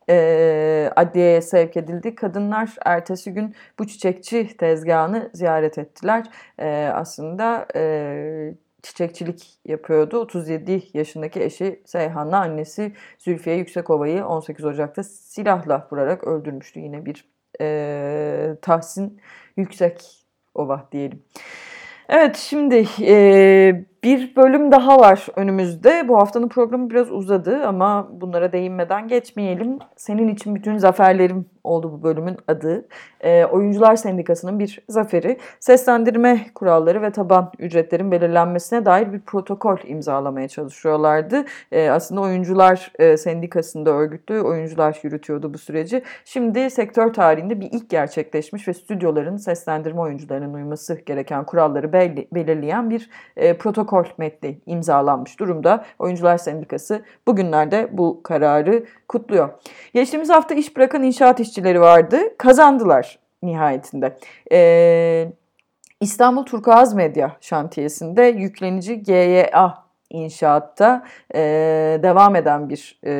e, 0.10 0.92
adliyeye 0.96 1.42
sevk 1.42 1.78
edildi. 1.78 2.16
Kadınlar 2.16 2.76
ertesi 2.86 3.34
gün 3.34 3.56
bu 3.80 3.88
çiçekçi 3.88 4.58
tezgahını 4.58 5.30
ziyaret 5.34 5.78
ettiler. 5.78 6.26
E, 6.60 6.92
aslında 6.94 7.66
e, 7.76 8.54
çiçekçilik 8.86 9.60
yapıyordu. 9.66 10.18
37 10.20 10.84
yaşındaki 10.94 11.44
eşi 11.44 11.82
Seyhan'la 11.86 12.40
annesi 12.40 12.94
Zülfiye 13.20 13.56
Yüksekova'yı 13.56 14.26
18 14.26 14.66
Ocak'ta 14.66 15.04
silahla 15.04 15.88
vurarak 15.92 16.24
öldürmüştü. 16.24 16.80
Yine 16.80 17.06
bir 17.06 17.26
e, 17.62 18.56
Tahsin 18.62 19.22
Yüksek 19.58 20.26
diyelim. 20.92 21.24
Evet 22.10 22.38
şimdi 22.38 22.88
e, 23.02 23.86
bir 24.06 24.36
bölüm 24.36 24.72
daha 24.72 25.00
var 25.00 25.28
önümüzde. 25.36 26.08
Bu 26.08 26.18
haftanın 26.18 26.48
programı 26.48 26.90
biraz 26.90 27.12
uzadı 27.12 27.68
ama 27.68 28.08
bunlara 28.12 28.52
değinmeden 28.52 29.08
geçmeyelim. 29.08 29.80
Senin 29.96 30.28
için 30.28 30.56
bütün 30.56 30.78
zaferlerim 30.78 31.46
oldu 31.64 31.92
bu 31.92 32.04
bölümün 32.04 32.38
adı. 32.48 32.86
E, 33.22 33.46
Oyuncular 33.46 33.96
Sendikası'nın 33.96 34.60
bir 34.60 34.84
zaferi. 34.90 35.38
Seslendirme 35.60 36.46
kuralları 36.56 37.02
ve 37.02 37.12
taban 37.12 37.52
ücretlerin 37.60 38.12
belirlenmesine 38.12 38.86
dair 38.86 39.14
bir 39.14 39.20
protokol 39.20 39.78
imzalamaya 39.86 40.48
çalışıyorlardı. 40.48 41.46
E, 41.72 41.90
aslında 41.90 42.22
Oyuncular 42.22 42.92
e, 43.00 43.18
Sendikası'nda 43.18 43.90
örgütlü 43.90 44.42
oyuncular 44.42 45.00
yürütüyordu 45.04 45.54
bu 45.54 45.58
süreci. 45.58 46.04
Şimdi 46.26 46.70
sektör 46.70 47.14
tarihinde 47.14 47.62
bir 47.62 47.70
ilk 47.72 47.90
gerçekleşmiş 47.90 48.68
ve 48.68 48.74
stüdyoların 48.74 49.38
seslendirme 49.38 50.02
oyuncularının 50.02 50.54
uyması 50.54 51.02
gereken 51.06 51.46
kuralları 51.46 51.94
belirleyen 52.32 52.90
bir 52.90 53.10
e, 53.38 53.58
protokol 53.58 53.95
metni 54.18 54.60
imzalanmış 54.66 55.40
durumda. 55.40 55.86
Oyuncular 56.00 56.38
Sendikası 56.38 57.02
bugünlerde 57.28 57.90
bu 57.92 58.24
kararı 58.24 58.86
kutluyor. 59.08 59.50
Geçtiğimiz 59.94 60.30
hafta 60.30 60.56
iş 60.56 60.78
bırakan 60.78 61.04
inşaat 61.04 61.40
işçileri 61.40 61.82
vardı. 61.82 62.18
Kazandılar 62.38 63.20
nihayetinde. 63.44 64.18
Ee, 64.52 65.32
İstanbul 66.02 66.46
Turkuaz 66.46 66.94
Medya 66.94 67.38
şantiyesinde 67.42 68.24
yüklenici 68.24 69.04
GYA 69.04 69.86
inşaatta 70.10 71.04
e, 71.36 71.40
devam 72.04 72.36
eden 72.36 72.70
bir 72.70 73.00
e, 73.06 73.14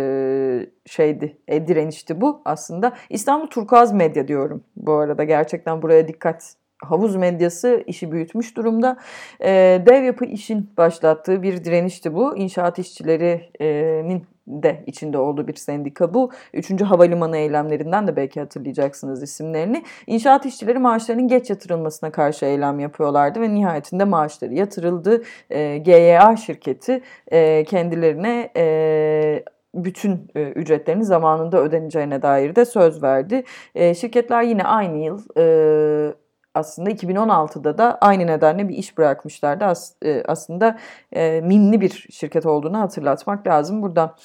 şeydi, 0.86 1.38
e, 1.48 1.68
direnişti 1.68 2.22
bu 2.22 2.42
aslında. 2.46 2.94
İstanbul 3.10 3.48
Turkuaz 3.48 3.94
Medya 3.94 4.28
diyorum 4.28 4.64
bu 4.76 4.94
arada. 4.94 5.24
Gerçekten 5.24 5.82
buraya 5.82 6.08
dikkat 6.08 6.56
havuz 6.84 7.16
medyası 7.16 7.84
işi 7.88 8.12
büyütmüş 8.12 8.58
durumda. 8.58 8.98
E, 9.42 9.84
dev 9.86 10.04
yapı 10.04 10.26
işin 10.26 10.70
başlattığı 10.78 11.44
bir 11.44 11.64
direnişti 11.64 12.14
bu. 12.14 12.38
İnşaat 12.38 12.80
işçilerinin 12.80 14.26
de 14.48 14.84
içinde 14.88 15.18
olduğu 15.18 15.48
bir 15.48 15.56
sendika 15.56 16.14
bu. 16.14 16.32
Üçüncü 16.54 16.86
havalimanı 16.86 17.38
eylemlerinden 17.38 18.08
de 18.08 18.16
belki 18.16 18.40
hatırlayacaksınız 18.40 19.24
isimlerini. 19.24 19.84
İnşaat 20.08 20.46
işçileri 20.46 20.80
maaşlarının 20.80 21.28
geç 21.28 21.50
yatırılmasına 21.50 22.12
karşı 22.12 22.46
eylem 22.46 22.80
yapıyorlardı 22.80 23.42
ve 23.42 23.54
nihayetinde 23.54 24.04
maaşları 24.04 24.54
yatırıldı. 24.54 25.24
E, 25.50 25.78
GYA 25.78 26.36
şirketi 26.36 27.02
e, 27.32 27.64
kendilerine 27.64 28.52
e, 28.58 29.44
bütün 29.76 30.32
e, 30.36 30.42
ücretlerini 30.42 31.06
zamanında 31.06 31.62
ödeneceğine 31.62 32.22
dair 32.22 32.56
de 32.56 32.66
söz 32.66 33.04
verdi. 33.04 33.44
E, 33.76 33.94
şirketler 33.94 34.44
yine 34.44 34.64
aynı 34.64 34.98
yıl 34.98 35.22
e, 35.38 36.14
aslında 36.56 36.90
2016'da 36.90 37.78
da 37.78 37.98
aynı 38.02 38.28
nedenle 38.28 38.70
bir 38.70 38.76
iş 38.76 38.98
bırakmışlardı. 38.98 39.66
As, 39.66 39.94
e, 40.06 40.24
aslında 40.28 40.78
e, 41.12 41.42
minli 41.42 41.82
bir 41.82 42.08
şirket 42.12 42.46
olduğunu 42.46 42.80
hatırlatmak 42.80 43.48
lazım 43.48 43.82
burada. 43.82 44.16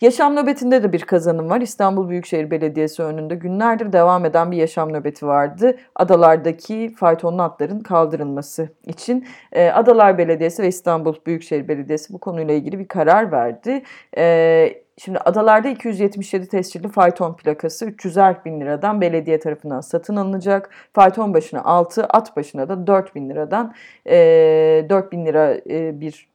Yaşam 0.00 0.36
nöbetinde 0.36 0.82
de 0.82 0.92
bir 0.92 1.00
kazanım 1.00 1.50
var. 1.50 1.60
İstanbul 1.60 2.08
Büyükşehir 2.08 2.50
Belediyesi 2.50 3.02
önünde 3.02 3.34
günlerdir 3.34 3.92
devam 3.92 4.24
eden 4.24 4.50
bir 4.50 4.56
yaşam 4.56 4.92
nöbeti 4.92 5.26
vardı. 5.26 5.76
Adalardaki 5.94 6.94
faytonlu 6.94 7.42
atların 7.42 7.80
kaldırılması 7.80 8.68
için. 8.86 9.26
E, 9.52 9.70
Adalar 9.70 10.18
Belediyesi 10.18 10.62
ve 10.62 10.68
İstanbul 10.68 11.14
Büyükşehir 11.26 11.68
Belediyesi 11.68 12.12
bu 12.12 12.18
konuyla 12.18 12.54
ilgili 12.54 12.78
bir 12.78 12.88
karar 12.88 13.32
verdi. 13.32 13.82
E, 14.16 14.82
Şimdi 15.04 15.18
adalarda 15.18 15.68
277 15.68 16.48
tescilli 16.48 16.88
fayton 16.88 17.36
plakası 17.36 17.86
300'er 17.86 18.44
bin 18.44 18.60
liradan 18.60 19.00
belediye 19.00 19.40
tarafından 19.40 19.80
satın 19.80 20.16
alınacak. 20.16 20.70
Fayton 20.92 21.34
başına 21.34 21.64
6, 21.64 22.04
at 22.04 22.36
başına 22.36 22.68
da 22.68 22.86
4 22.86 23.14
bin 23.14 23.30
liradan 23.30 23.74
e, 24.06 24.86
4 24.88 25.12
bin 25.12 25.26
lira 25.26 25.54
e, 25.70 26.00
bir 26.00 26.28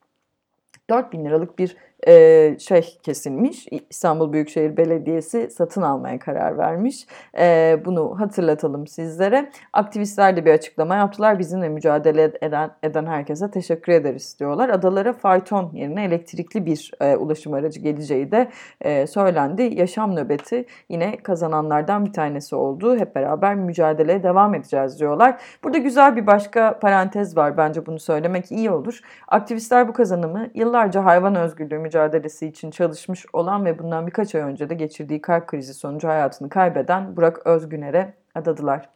4 0.89 1.13
bin 1.13 1.25
liralık 1.25 1.60
bir 1.60 1.78
e, 2.08 2.55
şey 2.60 2.97
kesilmiş. 3.03 3.67
İstanbul 3.89 4.34
Büyükşehir 4.34 4.77
Belediyesi 4.77 5.49
satın 5.49 5.81
almaya 5.81 6.19
karar 6.19 6.58
vermiş. 6.58 7.08
E, 7.38 7.77
bunu 7.86 8.19
hatırlatalım 8.19 8.88
sizlere. 8.88 9.49
Aktivistler 9.73 10.38
de 10.38 10.45
bir 10.45 10.51
açıklama 10.51 10.95
yaptılar. 10.95 11.39
Bizimle 11.39 11.69
mücadele 11.69 12.31
eden, 12.41 12.71
eden 12.84 13.05
herkese 13.05 13.51
teşekkür 13.51 13.91
ederiz 13.91 14.36
diyorlar. 14.39 14.69
Adalara 14.69 15.13
fayton 15.13 15.71
yerine 15.73 16.05
elektrikli 16.05 16.65
bir 16.65 16.91
e, 17.01 17.15
ulaşım 17.15 17.53
aracı 17.53 17.79
geleceği 17.79 18.31
de 18.31 18.49
e, 18.81 19.08
söylendi. 19.08 19.62
Yaşam 19.62 20.15
nöbeti 20.15 20.65
yine 20.89 21.17
kazananlardan 21.17 22.05
bir 22.05 22.13
tanesi 22.13 22.55
oldu. 22.55 22.97
Hep 22.97 23.15
beraber 23.15 23.55
mücadeleye 23.55 24.23
devam 24.23 24.55
edeceğiz 24.55 24.99
diyorlar. 24.99 25.41
Burada 25.63 25.77
güzel 25.77 26.15
bir 26.15 26.27
başka 26.27 26.79
parantez 26.79 27.38
var. 27.38 27.58
Bence 27.58 27.86
bunu 27.86 27.99
söylemek 27.99 28.51
iyi 28.51 28.71
olur. 28.71 28.99
Aktivistler 29.27 29.88
bu 29.88 29.93
kazanımı 29.93 30.47
yıllarca 30.53 31.05
hayvan 31.05 31.36
özgürlüğü 31.36 31.85
mücadelesi 31.86 32.48
için 32.48 32.71
çalışmış 32.71 33.26
olan 33.34 33.65
ve 33.65 33.80
bundan 33.80 34.08
birkaç 34.08 34.36
ay 34.36 34.41
önce 34.41 34.69
de 34.69 34.76
geçirdiği 34.76 35.21
kalp 35.21 35.48
krizi 35.48 35.74
sonucu 35.74 36.08
hayatını 36.08 36.50
kaybeden 36.50 37.17
Burak 37.17 37.48
Özgüner'e 37.48 38.13
adadılar. 38.36 38.89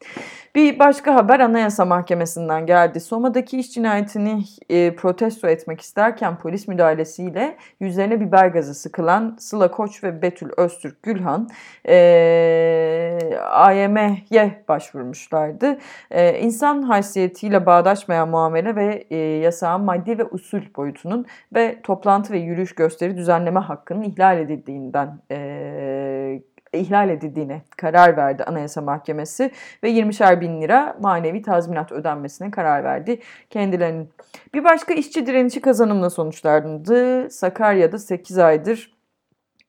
Bir 0.56 0.80
başka 0.80 1.16
haber 1.16 1.40
Anayasa 1.40 1.86
Mahkemesi'nden 1.86 2.66
geldi. 2.66 3.00
Soma'daki 3.00 3.60
iş 3.60 3.74
cinayetini 3.74 4.44
e, 4.70 4.96
protesto 4.96 5.48
etmek 5.48 5.82
isterken 5.82 6.38
polis 6.38 6.68
müdahalesiyle 6.68 7.58
yüzlerine 7.80 8.20
biber 8.20 8.48
gazı 8.48 8.74
sıkılan 8.74 9.36
Sıla 9.40 9.72
Koç 9.72 10.04
ve 10.04 10.22
Betül 10.22 10.50
Öztürk 10.58 11.04
Gülhan 11.04 11.50
e, 11.88 13.20
AYM'ye 13.44 14.64
başvurmuşlardı. 14.68 15.78
E, 16.12 16.40
insan 16.40 16.82
haysiyetiyle 16.82 17.66
bağdaşmayan 17.66 18.30
muamele 18.30 18.76
ve 18.76 19.06
e, 19.10 19.18
yasağın 19.18 19.82
maddi 19.82 20.18
ve 20.18 20.24
usul 20.24 20.62
boyutunun 20.76 21.26
ve 21.56 21.82
toplantı 21.84 22.34
ve 22.34 22.38
yürüyüş 22.38 22.76
gösteri 22.76 23.18
düzenleme 23.18 23.60
hakkının 23.60 24.04
ihlal 24.04 24.40
edildiğinden 24.40 25.20
e, 25.32 26.42
ihlal 26.74 27.10
edildiğine 27.10 27.62
karar 27.78 28.18
verdi 28.18 28.44
Anayasa 28.44 28.82
Mahkemesi 28.82 29.52
ve 29.84 29.92
20'şer 29.92 30.42
bin 30.42 30.62
lira 30.62 30.98
manevi 31.02 31.42
tazminat 31.42 31.92
ödenmesine 31.92 32.52
karar 32.52 32.84
verdi 32.84 33.20
kendilerinin. 33.50 34.10
Bir 34.54 34.64
başka 34.64 34.94
işçi 34.94 35.26
direnişi 35.26 35.62
kazanımla 35.62 36.10
sonuçlandı. 36.10 37.30
Sakarya'da 37.30 37.98
8 37.98 38.38
aydır 38.38 39.00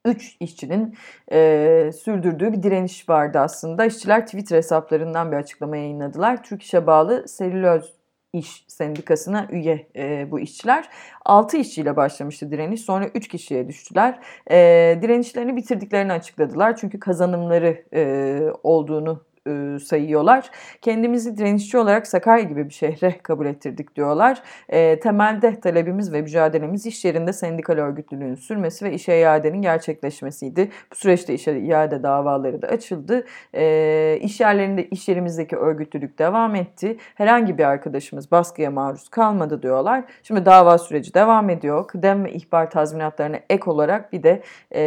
3 0.05 0.37
işçinin 0.39 0.97
e, 1.31 1.91
sürdürdüğü 2.03 2.53
bir 2.53 2.63
direniş 2.63 3.09
vardı 3.09 3.39
aslında. 3.39 3.85
İşçiler 3.85 4.25
Twitter 4.25 4.57
hesaplarından 4.57 5.31
bir 5.31 5.37
açıklama 5.37 5.77
yayınladılar. 5.77 6.43
Türk 6.43 6.63
İş'e 6.63 6.87
bağlı 6.87 7.27
Selüloz 7.27 8.00
İş 8.33 8.65
Sendikası'na 8.67 9.47
üye 9.51 9.87
e, 9.95 10.31
bu 10.31 10.39
işçiler. 10.39 10.89
6 11.25 11.57
işçiyle 11.57 11.95
başlamıştı 11.95 12.51
direniş. 12.51 12.81
Sonra 12.81 13.07
3 13.07 13.27
kişiye 13.27 13.67
düştüler. 13.67 14.19
E, 14.51 14.57
direnişlerini 15.01 15.55
bitirdiklerini 15.55 16.13
açıkladılar. 16.13 16.77
Çünkü 16.77 16.99
kazanımları 16.99 17.83
e, 17.93 18.41
olduğunu 18.63 19.23
e, 19.47 19.79
sayıyorlar. 19.79 20.49
Kendimizi 20.81 21.37
direnişçi 21.37 21.77
olarak 21.77 22.07
Sakarya 22.07 22.43
gibi 22.43 22.69
bir 22.69 22.73
şehre 22.73 23.17
kabul 23.23 23.45
ettirdik 23.45 23.95
diyorlar. 23.95 24.41
E, 24.69 24.99
temelde 24.99 25.59
talebimiz 25.59 26.13
ve 26.13 26.21
mücadelemiz 26.21 26.85
iş 26.85 27.05
yerinde 27.05 27.33
sendikal 27.33 27.77
örgütlülüğün 27.77 28.35
sürmesi 28.35 28.85
ve 28.85 28.93
işe 28.93 29.17
iadenin 29.17 29.61
gerçekleşmesiydi. 29.61 30.69
Bu 30.91 30.95
süreçte 30.95 31.33
işe 31.33 31.59
iade 31.59 32.03
davaları 32.03 32.61
da 32.61 32.67
açıldı. 32.67 33.25
E, 33.55 34.19
iş 34.21 34.39
yerlerinde, 34.39 34.85
iş 34.85 35.09
yerimizdeki 35.09 35.55
örgütlülük 35.55 36.19
devam 36.19 36.55
etti. 36.55 36.97
Herhangi 37.15 37.57
bir 37.57 37.63
arkadaşımız 37.63 38.31
baskıya 38.31 38.71
maruz 38.71 39.09
kalmadı 39.09 39.61
diyorlar. 39.61 40.03
Şimdi 40.23 40.45
dava 40.45 40.77
süreci 40.77 41.13
devam 41.13 41.49
ediyor. 41.49 41.87
Kıdem 41.87 42.25
ve 42.25 42.33
ihbar 42.33 42.69
tazminatlarına 42.69 43.39
ek 43.49 43.63
olarak 43.71 44.13
bir 44.13 44.23
de 44.23 44.41
e, 44.75 44.81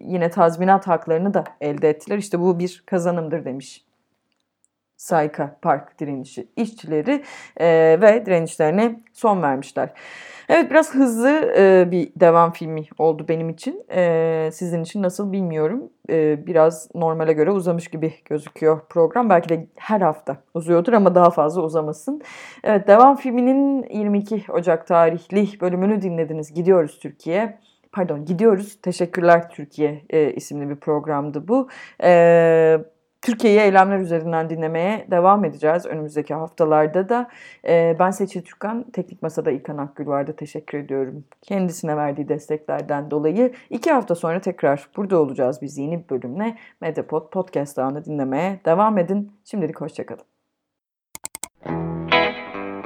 yine 0.00 0.30
tazminat 0.30 0.86
haklarını 0.86 1.34
da 1.34 1.44
elde 1.60 1.88
ettiler. 1.88 2.18
İşte 2.18 2.40
bu 2.40 2.58
bir 2.58 2.82
kazanımdır 2.86 3.39
demiş. 3.44 3.84
Sayka 5.00 5.56
Park 5.62 6.00
direnişi 6.00 6.48
işçileri 6.56 7.22
e, 7.56 7.66
ve 8.00 8.26
direnişlerine 8.26 9.00
son 9.12 9.42
vermişler. 9.42 9.92
Evet 10.48 10.70
biraz 10.70 10.94
hızlı 10.94 11.52
e, 11.58 11.88
bir 11.90 12.12
devam 12.16 12.52
filmi 12.52 12.84
oldu 12.98 13.26
benim 13.28 13.48
için. 13.48 13.84
E, 13.90 14.50
sizin 14.52 14.82
için 14.82 15.02
nasıl 15.02 15.32
bilmiyorum. 15.32 15.90
E, 16.10 16.46
biraz 16.46 16.88
normale 16.94 17.32
göre 17.32 17.50
uzamış 17.50 17.88
gibi 17.88 18.14
gözüküyor 18.24 18.80
program. 18.88 19.30
Belki 19.30 19.48
de 19.48 19.66
her 19.76 20.00
hafta 20.00 20.36
uzuyordur 20.54 20.92
ama 20.92 21.14
daha 21.14 21.30
fazla 21.30 21.62
uzamasın. 21.62 22.22
Evet 22.64 22.88
devam 22.88 23.16
filminin 23.16 23.86
22 23.90 24.44
Ocak 24.48 24.86
tarihli 24.86 25.60
bölümünü 25.60 26.02
dinlediniz. 26.02 26.54
Gidiyoruz 26.54 26.98
Türkiye. 26.98 27.58
Pardon 27.92 28.24
gidiyoruz. 28.24 28.78
Teşekkürler 28.82 29.50
Türkiye 29.50 30.02
e, 30.10 30.32
isimli 30.32 30.70
bir 30.70 30.76
programdı 30.76 31.48
bu. 31.48 31.68
Evet 32.00 32.99
Türkiye'yi 33.22 33.60
eylemler 33.60 33.98
üzerinden 33.98 34.50
dinlemeye 34.50 35.06
devam 35.10 35.44
edeceğiz 35.44 35.86
önümüzdeki 35.86 36.34
haftalarda 36.34 37.08
da. 37.08 37.28
Ee, 37.68 37.96
ben 37.98 38.10
Seçil 38.10 38.42
Türkan, 38.42 38.90
Teknik 38.92 39.22
Masa'da 39.22 39.50
İlkan 39.50 39.78
Akgül 39.78 40.06
vardı. 40.06 40.34
Teşekkür 40.36 40.78
ediyorum 40.78 41.24
kendisine 41.42 41.96
verdiği 41.96 42.28
desteklerden 42.28 43.10
dolayı. 43.10 43.52
iki 43.70 43.92
hafta 43.92 44.14
sonra 44.14 44.40
tekrar 44.40 44.88
burada 44.96 45.18
olacağız 45.18 45.62
biz 45.62 45.78
yeni 45.78 46.04
bir 46.04 46.08
bölümle. 46.08 46.56
Medyapod 46.80 47.30
Podcast 47.30 47.78
ağını 47.78 48.04
dinlemeye 48.04 48.60
devam 48.64 48.98
edin. 48.98 49.32
Şimdilik 49.44 49.80
hoşçakalın. 49.80 50.22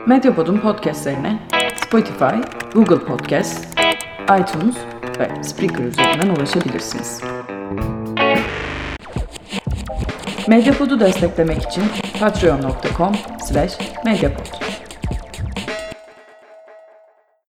Medyapod'un 0.07 0.59
podcastlerine 0.59 1.39
Spotify, 1.77 2.35
Google 2.75 3.05
Podcast, 3.07 3.79
iTunes 4.23 4.77
ve 5.19 5.43
Spreaker 5.43 5.85
üzerinden 5.85 6.29
ulaşabilirsiniz. 6.37 7.23
Medyapod'u 10.49 11.01
desteklemek 11.01 11.63
için 11.63 11.85
patreon.com 12.21 13.17
slash 13.45 13.79
medyapod. 14.05 14.74